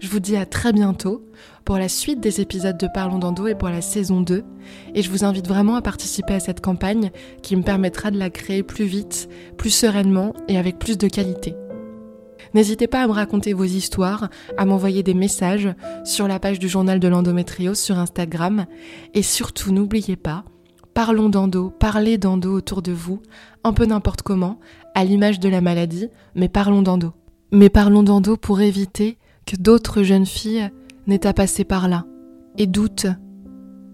Je 0.00 0.08
vous 0.08 0.18
dis 0.18 0.36
à 0.36 0.46
très 0.46 0.72
bientôt 0.72 1.26
pour 1.66 1.76
la 1.76 1.90
suite 1.90 2.20
des 2.20 2.40
épisodes 2.40 2.78
de 2.78 2.88
Parlons 2.92 3.18
d'Endo 3.18 3.48
et 3.48 3.54
pour 3.54 3.68
la 3.68 3.82
saison 3.82 4.22
2. 4.22 4.44
Et 4.94 5.02
je 5.02 5.10
vous 5.10 5.24
invite 5.24 5.46
vraiment 5.46 5.76
à 5.76 5.82
participer 5.82 6.32
à 6.32 6.40
cette 6.40 6.62
campagne 6.62 7.10
qui 7.42 7.54
me 7.54 7.62
permettra 7.62 8.10
de 8.10 8.18
la 8.18 8.30
créer 8.30 8.62
plus 8.62 8.86
vite, 8.86 9.28
plus 9.58 9.68
sereinement 9.68 10.32
et 10.48 10.56
avec 10.56 10.78
plus 10.78 10.96
de 10.96 11.06
qualité. 11.06 11.54
N'hésitez 12.54 12.86
pas 12.86 13.02
à 13.02 13.06
me 13.06 13.12
raconter 13.12 13.52
vos 13.52 13.64
histoires, 13.64 14.28
à 14.56 14.64
m'envoyer 14.64 15.02
des 15.02 15.14
messages 15.14 15.68
sur 16.04 16.26
la 16.26 16.40
page 16.40 16.58
du 16.58 16.68
journal 16.68 16.98
de 16.98 17.08
l'endométriose 17.08 17.78
sur 17.78 17.98
Instagram. 17.98 18.66
Et 19.14 19.22
surtout, 19.22 19.72
n'oubliez 19.72 20.16
pas, 20.16 20.44
parlons 20.94 21.28
d'endo, 21.28 21.70
parlez 21.70 22.18
d'endo 22.18 22.52
autour 22.52 22.82
de 22.82 22.92
vous, 22.92 23.22
un 23.62 23.72
peu 23.72 23.86
n'importe 23.86 24.22
comment, 24.22 24.58
à 24.94 25.04
l'image 25.04 25.38
de 25.38 25.48
la 25.48 25.60
maladie, 25.60 26.08
mais 26.34 26.48
parlons 26.48 26.82
d'endo. 26.82 27.12
Mais 27.52 27.68
parlons 27.68 28.02
d'endo 28.02 28.36
pour 28.36 28.60
éviter 28.60 29.18
que 29.46 29.56
d'autres 29.56 30.02
jeunes 30.02 30.26
filles 30.26 30.70
n'aient 31.06 31.26
à 31.26 31.32
passer 31.32 31.64
par 31.64 31.88
là 31.88 32.04
et 32.58 32.66
doutent 32.66 33.06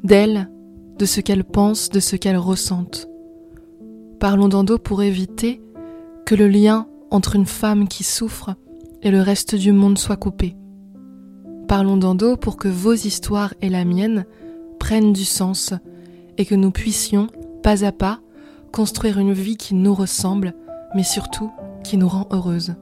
d'elles, 0.02 0.50
de 0.98 1.04
ce 1.04 1.20
qu'elles 1.20 1.44
pensent, 1.44 1.90
de 1.90 2.00
ce 2.00 2.16
qu'elles 2.16 2.38
ressentent. 2.38 3.08
Parlons 4.18 4.48
d'endo 4.48 4.78
pour 4.78 5.02
éviter 5.02 5.60
que 6.24 6.34
le 6.34 6.48
lien 6.48 6.88
entre 7.10 7.36
une 7.36 7.46
femme 7.46 7.88
qui 7.88 8.04
souffre 8.04 8.54
et 9.02 9.10
le 9.10 9.20
reste 9.20 9.54
du 9.54 9.72
monde 9.72 9.98
soit 9.98 10.16
coupé. 10.16 10.56
Parlons 11.68 11.96
d'endo 11.96 12.36
pour 12.36 12.56
que 12.56 12.68
vos 12.68 12.94
histoires 12.94 13.54
et 13.60 13.68
la 13.68 13.84
mienne 13.84 14.24
prennent 14.78 15.12
du 15.12 15.24
sens 15.24 15.74
et 16.38 16.44
que 16.44 16.54
nous 16.54 16.70
puissions, 16.70 17.28
pas 17.62 17.84
à 17.84 17.92
pas, 17.92 18.20
construire 18.72 19.18
une 19.18 19.32
vie 19.32 19.56
qui 19.56 19.74
nous 19.74 19.94
ressemble, 19.94 20.54
mais 20.94 21.02
surtout 21.02 21.50
qui 21.82 21.96
nous 21.96 22.08
rend 22.08 22.26
heureuses. 22.30 22.74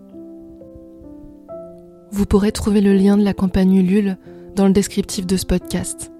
Vous 2.11 2.27
pourrez 2.27 2.53
trouver 2.53 2.81
le 2.81 2.95
lien 2.95 3.17
de 3.17 3.25
la 3.25 3.35
campagne 3.35 3.75
Ulule 3.75 4.19
dans 4.55 4.67
le 4.67 4.73
descriptif 4.73 5.27
de 5.27 5.37
ce 5.37 5.47
podcast. 5.47 6.14